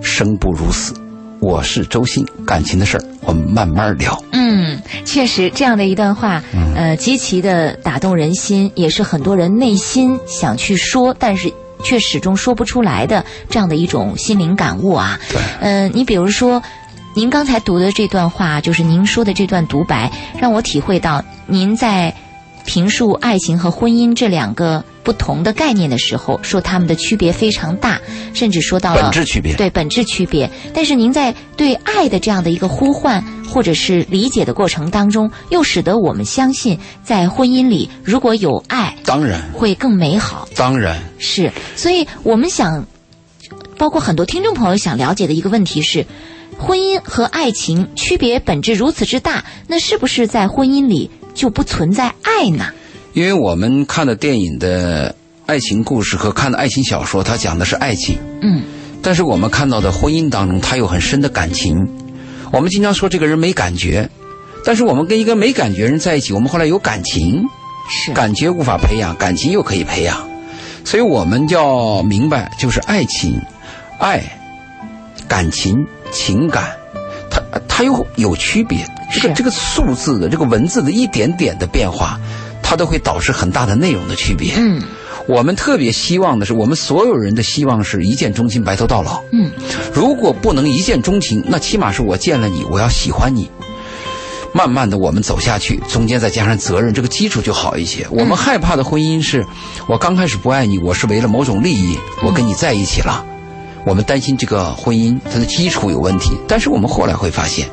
[0.00, 0.94] 生不如死。
[1.40, 4.16] 我是周信，感情的事儿我们慢慢聊。
[4.30, 6.40] 嗯，确实这样的一段话，
[6.76, 15.18] 呃，极其的打动人心，也是很多人内心想去说，但是却始终说不出来的这样的一种心灵感悟啊。
[15.28, 16.62] 对，呃，你比如说，
[17.18, 20.08] 您刚才读的这段话，就是您说的这段独白，
[20.40, 22.14] 让我体会到您在
[22.64, 28.00] 评述爱情和婚姻这两个不同的概念的时候，说他们的区别非常大，
[28.32, 29.52] 甚至说到了本质区别。
[29.56, 30.48] 对本质区别。
[30.72, 40.48] 但是您在对爱的这样的一个呼唤或者是理解的过程当中，又使得我们相信，在婚姻里如果有爱，当然，会更美好。
[40.54, 42.86] 当然，是，所以我们想，
[43.76, 46.06] 包括很多听众朋友想了解的一个问题是，
[46.58, 52.66] 婚姻和爱情区别本质如此之大，那是不是在婚姻里就不存在爱呢？
[53.14, 55.14] 因为我们看的电影的
[55.46, 58.18] 爱情故事和看的爱情小说，它讲的是爱情。
[58.42, 58.62] 嗯
[59.00, 61.76] 但是我们看到的婚姻当中，它有很深的感情。
[62.52, 64.10] 我们经常说这个人没感觉，
[64.64, 67.44] 但是我们跟一个没感觉人在一起，我们后来有感情，
[67.88, 70.28] 是，感觉无法培养，感情又可以培养。
[70.84, 73.40] 所以我们要明白，就是爱情、
[74.00, 74.20] 爱、
[75.28, 75.74] 感情、
[76.12, 76.76] 情感，
[77.30, 78.86] 它它有有区别。
[79.12, 82.18] 这个是这个数字的这个文字的一点点的变化，
[82.62, 84.54] 它都会导致很大的内容的区别。
[84.56, 84.82] 嗯
[85.26, 89.22] 我们特别希望的是，我们所有人的希望是一见钟情，白头到老。
[89.30, 89.50] 嗯，
[89.92, 93.50] 如果不能一见钟情，那起码是我见了你，我要喜欢你。
[94.54, 98.06] 慢慢的，我们走下去，中间再加上责任，这个基础就好一些。
[98.10, 99.44] 我们害怕的婚姻是，
[99.86, 103.22] 我刚开始不爱你，我是为了某种利益，我跟你在一起了。
[103.88, 107.66] 我们担心这个婚姻它的基础有问题，但是我们后来会发现，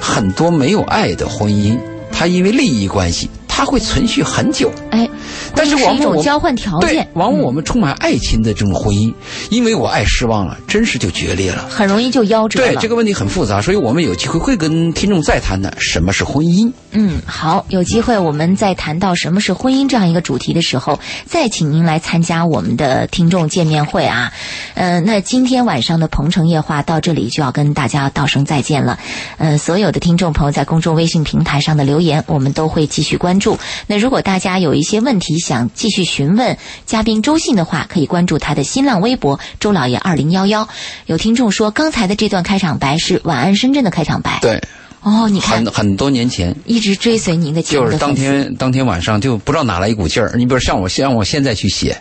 [0.00, 1.78] 很多没有爱的婚姻，
[2.10, 4.72] 它因为利益关系，它会存续很久。
[4.90, 5.06] 哎，
[5.54, 9.12] 但是我们种交换条对件，，往往我们充满爱情的这种婚姻，
[9.50, 11.68] 因为我爱失望了，真是就决裂了。
[11.68, 12.68] 很容易就夭折了。
[12.68, 16.72] 对这个问题很复杂，所以我们有机会会跟听众再谈谈什么是婚姻。
[16.92, 24.32] 嗯，好，有机会我们在谈到什么是婚姻这样一个主题的时候，再请您来参加我们的听众见面会啊。
[24.74, 28.98] 呃，那今天晚上的《鹏城夜话》到这里就要跟大家道声再见了。
[29.38, 33.58] 呃，所有的听众朋友在公众微信平台上的留言，我们都会继续关注。
[33.86, 36.56] 那如果大家有一些问题想继续询问
[36.86, 40.68] 嘉宾周信的话，可以关注他的新浪微博“周老爷二零幺幺”。
[41.06, 44.38] 有听众说，刚才的这段开场白是“晚安深圳”的开场白。
[44.42, 44.60] 对，
[45.02, 50.34] 哦，你看很，很多年前，一直追随您的节目就是当天当天晚上就不知道哪来一股劲儿。
[50.36, 51.96] 你比如像我，像我现在去写，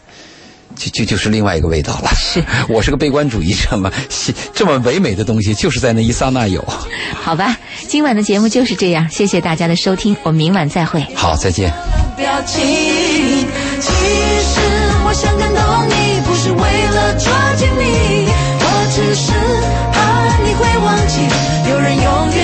[0.80, 2.10] 就就就是另外一个味道了。
[2.16, 2.42] 是。
[2.70, 3.92] 我是个悲观主义者嘛。
[4.54, 6.66] 这么唯美的东西就是在那一刹那有。
[7.22, 7.58] 好吧，
[7.88, 11.06] 今晚的节目就是这样，谢谢大家的收听，我们明晚再会。
[11.14, 11.70] 好，再见。
[12.16, 12.64] 表情。
[13.82, 14.60] 其实
[15.06, 15.60] 我想感动
[15.90, 18.30] 你，不是为了抓紧你。
[18.62, 19.32] 我只是
[19.92, 19.98] 怕
[20.44, 21.14] 你会忘记。
[21.70, 22.06] 有人永
[22.36, 22.39] 远。